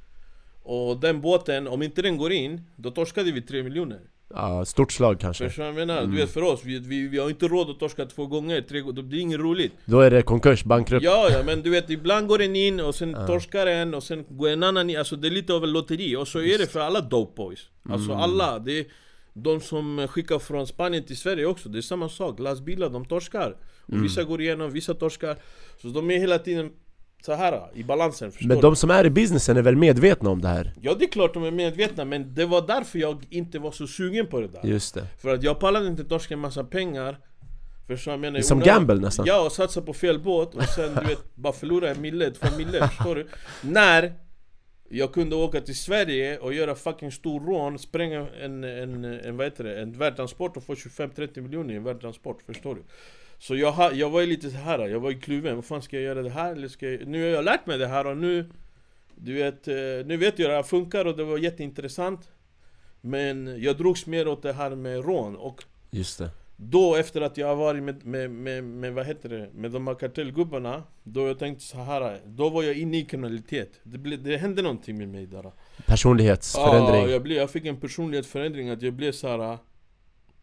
[0.62, 4.00] Och den båten, om inte den går in, då torskade vi 3 miljoner
[4.34, 5.44] ja, stort slag kanske.
[5.48, 6.06] Förstår jag menar?
[6.06, 8.80] Du vet för oss, vi, vi, vi har inte råd att torska två gånger, tre
[8.80, 9.72] gånger, det är inget roligt.
[9.84, 11.02] Då är det konkurs, bankrutt.
[11.02, 14.24] Ja, ja men du vet ibland går den in och sen torskar en och sen
[14.28, 16.16] går en annan in, alltså det är lite av en lotteri.
[16.16, 17.60] Och så är det för alla dope boys.
[17.90, 18.84] Alltså alla, det är
[19.32, 23.56] de som skickar från Spanien till Sverige också, det är samma sak, lastbilar de torskar.
[23.86, 25.36] Och Vissa går igenom, vissa torskar.
[25.82, 26.70] Så de är hela tiden
[27.22, 30.40] så här i balansen, förstår Men de som är i businessen är väl medvetna om
[30.40, 30.72] det här?
[30.80, 33.86] Ja det är klart de är medvetna, men det var därför jag inte var så
[33.86, 37.16] sugen på det där Just det För att jag pallade inte torska en massa pengar
[37.86, 38.32] Förstår jag menar?
[38.32, 39.26] Det är som Onödan- gamble nästan.
[39.26, 42.56] Ja, och satsa på fel båt och sen du vet, bara förlora en mille, två
[42.58, 43.26] mille, förstår du?
[43.62, 44.12] När
[44.88, 49.46] jag kunde åka till Sverige och göra fucking stor rån, spränga en, en, en vad
[49.46, 52.82] heter det, en värdtransport och få 25-30 miljoner i en värdtransport, förstår du?
[53.40, 55.96] Så jag, jag var ju lite så här, jag var ju kluven, vad fan ska
[55.96, 56.52] jag göra det här?
[56.52, 58.50] Eller ska jag, nu har jag lärt mig det här och nu
[59.14, 59.74] Du vet, eh,
[60.04, 62.28] nu vet jag att det här funkar och det var jätteintressant
[63.00, 66.30] Men jag drogs mer åt det här med rån och Just det
[66.62, 69.86] då efter att jag har varit med, med, med, med, vad heter det, med de
[69.86, 74.22] här kartellgubbarna Då jag tänkte så här, då var jag inne i kriminalitet Det, blev,
[74.22, 75.52] det hände någonting med mig där
[75.86, 79.58] Personlighetsförändring, Ja, jag, blev, jag fick en personlighetsförändring, att jag blev så här.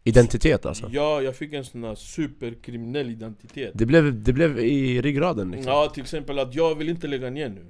[0.08, 5.02] Identitet alltså Ja, jag fick en sån här superkriminell identitet det blev, det blev i
[5.02, 7.66] ryggraden liksom Ja, till exempel att jag vill inte lägga ner nu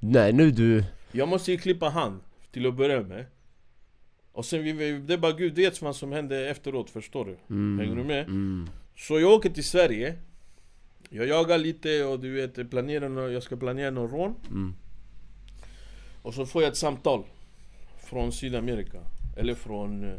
[0.00, 2.20] Nej nu du, Jag måste ju klippa hand
[2.52, 3.26] till att börja med
[4.32, 7.36] Och sen, vi, det är bara Gud vet vad som hände efteråt, förstår du?
[7.54, 8.24] mm, Hänger du med?
[8.24, 8.68] Mm.
[8.96, 10.14] Så jag åker till Sverige
[11.10, 14.74] Jag jagar lite och du vet, planerar, jag ska planera någon rån Mm.
[16.22, 17.24] Och så får jag ett samtal
[18.04, 18.98] från Sydamerika.
[19.36, 20.14] Eller från, eh,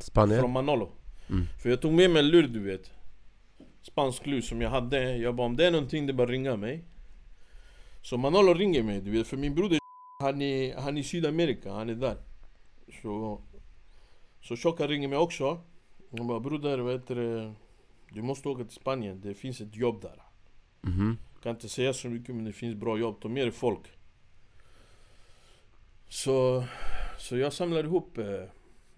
[0.00, 0.40] Spanien?
[0.40, 0.92] från Manolo.
[1.30, 1.46] Mm.
[1.62, 2.90] För jag tog med mig en lur du vet.
[3.82, 5.16] Spansk lur som jag hade.
[5.16, 6.84] Jag bara om det är någonting det är bara ringa mig.
[8.02, 9.26] Så Manolo ringer mig du vet.
[9.26, 9.78] För min broder
[10.22, 12.16] han är, han är i Sydamerika, han är där.
[13.02, 13.42] Så,
[14.42, 15.60] så Tjocka ringer mig också.
[16.18, 17.54] Han bara broder, vad heter det?
[18.10, 20.22] Du måste åka till Spanien, det finns ett jobb där.
[20.80, 21.18] Mhm.
[21.42, 23.82] Kan inte säga så mycket men det finns bra jobb, ta med dig folk.
[26.08, 26.64] Så,
[27.18, 28.44] så jag samlar ihop eh,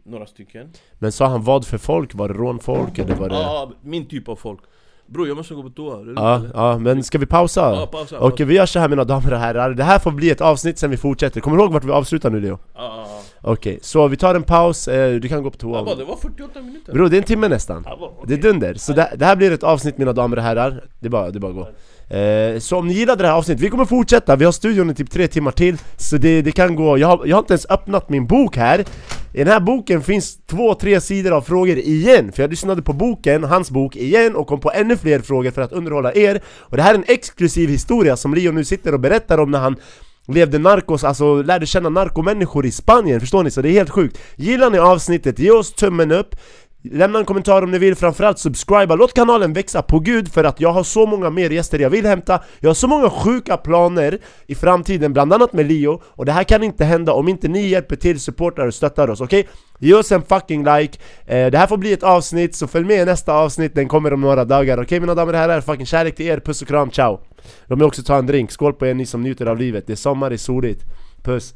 [0.07, 0.69] några stycken.
[0.99, 2.15] Men sa han vad för folk?
[2.15, 3.35] Var det rånfolk eller var det...
[3.35, 4.61] Ja, min typ av folk.
[5.07, 5.97] Bror jag måste gå på toa.
[5.97, 6.51] det Ja, eller?
[6.55, 7.61] ja, men ska vi pausa?
[7.61, 8.19] Ja, pausa.
[8.21, 10.79] Okej, vi gör så här mina damer och herrar, det här får bli ett avsnitt
[10.79, 12.59] sen vi fortsätter, kommer du ihåg vart vi avslutar nu Leo?
[12.75, 13.07] Ja.
[13.41, 16.05] Okej, så vi tar en paus, eh, du kan gå på toa Ja, bara, det
[16.05, 16.93] var 48 minuter.
[16.93, 17.87] Bro, det är en timme nästan
[18.27, 21.07] Det är dunder, så det, det här blir ett avsnitt mina damer och herrar Det
[21.07, 21.69] är bara, det är bara att gå
[22.09, 24.95] eh, Så om ni gillade det här avsnittet, vi kommer fortsätta, vi har studion i
[24.95, 27.67] typ tre timmar till Så det, det kan gå, jag har, jag har inte ens
[27.71, 28.85] öppnat min bok här.
[29.33, 32.93] I den här boken finns två, tre sidor av frågor igen För jag lyssnade på
[32.93, 36.41] boken, hans bok, igen och kom på ännu fler frågor för att underhålla er.
[36.47, 39.59] Och det här är en exklusiv historia som Leo nu sitter och berättar om när
[39.59, 39.77] han
[40.29, 43.51] levde narkos, alltså lärde känna narkomänniskor i Spanien, förstår ni?
[43.51, 44.19] Så det är helt sjukt.
[44.37, 46.37] Gillar ni avsnittet, ge oss tummen upp.
[46.93, 50.61] Lämna en kommentar om ni vill, framförallt subscriba, låt kanalen växa på gud för att
[50.61, 52.43] jag har så många mer gäster jag vill hämta.
[52.61, 56.03] Jag har så många sjuka planer i framtiden, bland annat med Leo.
[56.05, 59.21] Och det här kan inte hända om inte ni hjälper till, supportar och stöttar oss,
[59.21, 59.49] okej?
[59.79, 63.03] Ge oss en fucking like, eh, det här får bli ett avsnitt så följ med
[63.03, 66.17] i nästa avsnitt, den kommer om några dagar Okej mina damer och herrar, fucking kärlek
[66.17, 67.21] till er, puss och kram, ciao!
[67.67, 69.93] Låt mig också ta en drink, skål på er ni som njuter av livet, det
[69.93, 70.85] är sommar, det är soligt.
[71.23, 71.55] Puss!